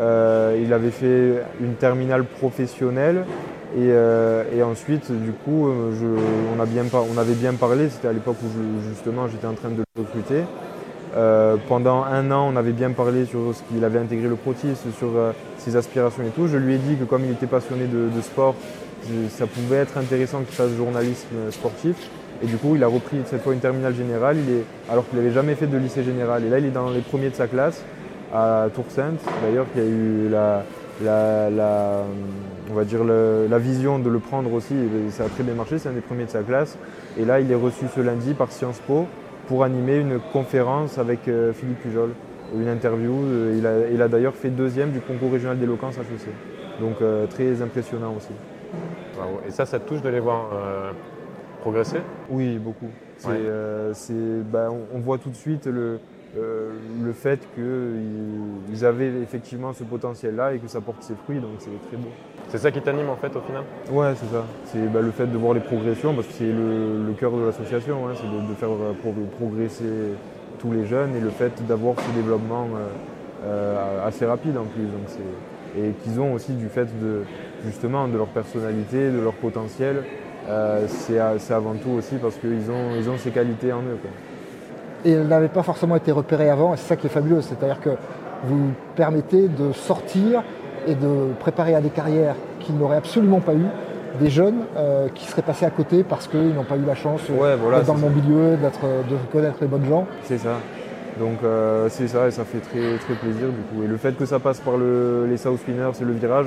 Euh, 0.00 0.58
il 0.62 0.72
avait 0.72 0.90
fait 0.90 1.42
une 1.60 1.74
terminale 1.74 2.24
professionnelle 2.24 3.24
et, 3.76 3.88
euh, 3.90 4.44
ensuite, 4.64 5.10
du 5.10 5.32
coup, 5.32 5.68
on, 5.68 6.60
avait 6.60 7.34
bien 7.34 7.54
parlé, 7.54 7.88
c'était 7.88 8.08
à 8.08 8.12
l'époque 8.12 8.36
où 8.42 8.88
justement 8.88 9.28
j'étais 9.28 9.46
en 9.46 9.54
train 9.54 9.70
de 9.70 9.78
le 9.78 10.02
recruter. 10.02 10.44
pendant 11.68 12.04
un 12.04 12.30
an, 12.30 12.50
on 12.52 12.56
avait 12.56 12.72
bien 12.72 12.90
parlé 12.90 13.24
sur 13.26 13.54
ce 13.54 13.62
qu'il 13.62 13.84
avait 13.84 13.98
intégré 13.98 14.28
le 14.28 14.36
protis, 14.36 14.74
sur 14.98 15.10
ses 15.58 15.76
aspirations 15.76 16.22
et 16.22 16.30
tout. 16.30 16.48
Je 16.48 16.56
lui 16.56 16.74
ai 16.74 16.78
dit 16.78 16.96
que 16.96 17.04
comme 17.04 17.24
il 17.24 17.32
était 17.32 17.46
passionné 17.46 17.86
de 17.86 18.20
sport, 18.20 18.54
ça 19.30 19.46
pouvait 19.46 19.78
être 19.78 19.98
intéressant 19.98 20.40
qu'il 20.40 20.54
fasse 20.54 20.70
journalisme 20.76 21.50
sportif. 21.50 21.96
Et 22.42 22.46
du 22.46 22.56
coup, 22.56 22.74
il 22.74 22.82
a 22.82 22.88
repris 22.88 23.18
cette 23.24 23.42
fois 23.42 23.54
une 23.54 23.60
terminale 23.60 23.94
générale, 23.94 24.36
il 24.36 24.52
est, 24.52 24.64
alors 24.90 25.08
qu'il 25.08 25.18
n'avait 25.18 25.32
jamais 25.32 25.54
fait 25.54 25.68
de 25.68 25.76
lycée 25.78 26.02
général. 26.02 26.44
Et 26.44 26.48
là, 26.48 26.58
il 26.58 26.66
est 26.66 26.70
dans 26.70 26.90
les 26.90 27.00
premiers 27.00 27.30
de 27.30 27.36
sa 27.36 27.46
classe 27.46 27.84
à 28.34 28.66
Tours-Sainte. 28.74 29.20
D'ailleurs, 29.42 29.66
qui 29.72 29.80
a 29.80 29.84
eu 29.84 30.28
la, 30.28 30.64
on 32.70 32.74
va 32.74 32.84
dire 32.84 33.04
la 33.04 33.58
vision 33.58 33.98
de 34.00 34.08
le 34.08 34.18
prendre 34.18 34.52
aussi. 34.52 34.74
ça 35.10 35.24
a 35.24 35.28
très 35.28 35.44
bien 35.44 35.54
marché, 35.54 35.78
c'est 35.78 35.88
un 35.88 35.92
des 35.92 36.00
premiers 36.00 36.24
de 36.24 36.30
sa 36.30 36.42
classe. 36.42 36.76
Et 37.16 37.24
là, 37.24 37.38
il 37.40 37.50
est 37.50 37.56
reçu 37.56 37.84
ce 37.94 38.00
lundi 38.00 38.34
par 38.34 38.50
Sciences 38.50 38.80
Po 38.80 39.06
pour 39.46 39.62
animer 39.62 39.98
une 39.98 40.18
conférence 40.32 40.98
avec 40.98 41.28
euh, 41.28 41.52
Philippe 41.52 41.80
Pujol, 41.80 42.10
une 42.54 42.68
interview. 42.68 43.12
Euh, 43.12 43.54
il 43.58 43.66
a, 43.66 43.88
il 43.92 44.02
a 44.02 44.08
d'ailleurs 44.08 44.34
fait 44.34 44.50
deuxième 44.50 44.90
du 44.90 45.00
concours 45.00 45.32
régional 45.32 45.58
d'éloquence 45.58 45.96
HEC. 45.98 46.28
Donc 46.80 47.02
euh, 47.02 47.26
très 47.26 47.60
impressionnant 47.62 48.14
aussi. 48.16 48.32
Et 49.46 49.50
ça, 49.50 49.66
ça 49.66 49.78
te 49.78 49.88
touche 49.88 50.00
de 50.00 50.08
les 50.08 50.20
voir 50.20 50.46
Oui, 52.30 52.58
beaucoup. 52.58 52.88
Euh, 53.28 53.92
bah, 54.50 54.68
on, 54.92 54.98
voit 54.98 55.18
tout 55.18 55.30
de 55.30 55.36
suite 55.36 55.66
le, 55.66 56.00
euh, 56.36 56.72
le 57.02 57.12
fait 57.12 57.40
qu'ils 57.54 58.84
avaient 58.84 59.12
effectivement 59.22 59.72
ce 59.72 59.84
potentiel-là 59.84 60.54
et 60.54 60.58
que 60.58 60.66
ça 60.66 60.80
porte 60.80 61.02
ses 61.02 61.14
fruits, 61.14 61.38
donc 61.38 61.52
c'est 61.58 61.70
très 61.88 61.96
beau. 61.96 62.08
C'est 62.48 62.58
ça 62.58 62.70
qui 62.70 62.80
t'anime 62.80 63.08
en 63.08 63.16
fait 63.16 63.34
au 63.36 63.40
final? 63.40 63.62
Ouais, 63.90 64.12
c'est 64.16 64.34
ça. 64.34 64.44
C'est 64.66 64.92
bah, 64.92 65.00
le 65.00 65.12
fait 65.12 65.26
de 65.26 65.38
voir 65.38 65.54
les 65.54 65.60
progressions, 65.60 66.14
parce 66.14 66.26
que 66.26 66.32
c'est 66.32 66.52
le, 66.52 67.12
cœur 67.18 67.32
de 67.32 67.44
l'association, 67.44 68.08
hein, 68.08 68.12
c'est 68.16 68.26
de, 68.26 68.54
faire 68.54 68.70
euh, 68.70 69.26
progresser 69.38 69.84
tous 70.58 70.72
les 70.72 70.86
jeunes 70.86 71.14
et 71.14 71.20
le 71.20 71.30
fait 71.30 71.52
d'avoir 71.66 71.94
ce 72.00 72.10
développement 72.14 72.68
assez 74.04 74.24
rapide 74.24 74.56
en 74.56 74.64
plus. 74.64 74.84
Donc 74.84 75.08
et 75.76 75.92
qu'ils 76.02 76.20
ont 76.20 76.34
aussi 76.34 76.52
du 76.52 76.68
fait 76.68 76.86
de 77.00 77.22
justement 77.64 78.08
de 78.08 78.16
leur 78.16 78.28
personnalité, 78.28 79.10
de 79.10 79.20
leur 79.20 79.32
potentiel, 79.34 80.04
euh, 80.48 80.86
c'est 80.88 81.18
avant 81.52 81.74
tout 81.74 81.90
aussi 81.90 82.16
parce 82.16 82.36
qu'ils 82.36 82.70
ont, 82.70 82.96
ils 82.98 83.08
ont 83.08 83.16
ces 83.18 83.30
qualités 83.30 83.72
en 83.72 83.80
eux. 83.80 83.98
Et 85.04 85.12
elles 85.12 85.26
n'avaient 85.26 85.48
pas 85.48 85.62
forcément 85.62 85.96
été 85.96 86.12
repérées 86.12 86.50
avant, 86.50 86.74
et 86.74 86.76
c'est 86.76 86.88
ça 86.88 86.96
qui 86.96 87.06
est 87.06 87.10
fabuleux, 87.10 87.40
c'est-à-dire 87.40 87.80
que 87.80 87.90
vous 88.44 88.70
permettez 88.96 89.48
de 89.48 89.72
sortir 89.72 90.42
et 90.86 90.94
de 90.94 91.32
préparer 91.38 91.74
à 91.74 91.80
des 91.80 91.90
carrières 91.90 92.34
qu'ils 92.60 92.76
n'auraient 92.76 92.96
absolument 92.96 93.40
pas 93.40 93.54
eues, 93.54 93.66
des 94.20 94.30
jeunes 94.30 94.64
euh, 94.76 95.08
qui 95.14 95.26
seraient 95.26 95.42
passés 95.42 95.64
à 95.64 95.70
côté 95.70 96.02
parce 96.02 96.28
qu'ils 96.28 96.54
n'ont 96.54 96.64
pas 96.64 96.76
eu 96.76 96.84
la 96.86 96.94
chance 96.94 97.22
d'être 97.22 97.86
dans 97.86 97.94
le 97.94 98.00
bon 98.00 98.10
milieu, 98.10 98.56
de 98.56 99.16
connaître 99.32 99.56
les 99.60 99.66
bonnes 99.66 99.86
gens. 99.86 100.06
C'est 100.24 100.38
ça. 100.38 100.58
Donc 101.18 101.38
euh, 101.42 101.88
c'est 101.90 102.08
ça 102.08 102.28
et 102.28 102.30
ça 102.30 102.44
fait 102.44 102.60
très, 102.60 102.98
très 102.98 103.14
plaisir 103.14 103.48
du 103.48 103.62
coup. 103.62 103.82
Et 103.84 103.86
le 103.86 103.96
fait 103.96 104.16
que 104.16 104.24
ça 104.24 104.38
passe 104.38 104.60
par 104.60 104.74
les 104.76 105.36
South 105.36 105.58
Spinners 105.58 105.90
et 106.00 106.04
le 106.04 106.12
virage, 106.12 106.46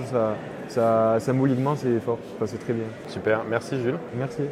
ça, 0.67 1.17
symboliquement 1.19 1.75
c'est 1.75 1.99
fort, 1.99 2.19
c'est 2.45 2.59
très 2.59 2.73
bien. 2.73 2.85
Super, 3.07 3.41
merci 3.49 3.81
Jules. 3.81 3.99
Merci. 4.17 4.43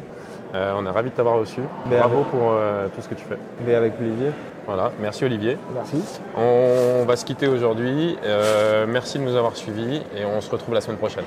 Euh, 0.54 0.72
on 0.76 0.86
est 0.86 0.90
ravis 0.90 1.10
de 1.10 1.14
t'avoir 1.16 1.38
reçu. 1.38 1.60
Ben, 1.86 1.98
Bravo 1.98 2.22
pour 2.30 2.52
euh, 2.52 2.86
tout 2.94 3.02
ce 3.02 3.08
que 3.08 3.14
tu 3.14 3.24
fais. 3.24 3.38
Mais 3.60 3.72
ben, 3.72 3.76
avec 3.76 3.96
plaisir. 3.96 4.32
Voilà, 4.66 4.92
merci 5.00 5.24
Olivier. 5.24 5.58
Merci. 5.74 6.20
On 6.36 7.04
va 7.04 7.16
se 7.16 7.24
quitter 7.24 7.48
aujourd'hui. 7.48 8.16
merci 8.88 9.18
de 9.18 9.24
nous 9.24 9.36
avoir 9.36 9.56
suivis 9.56 10.00
et 10.16 10.24
on 10.24 10.40
se 10.40 10.50
retrouve 10.50 10.74
la 10.74 10.80
semaine 10.80 10.98
prochaine. 10.98 11.24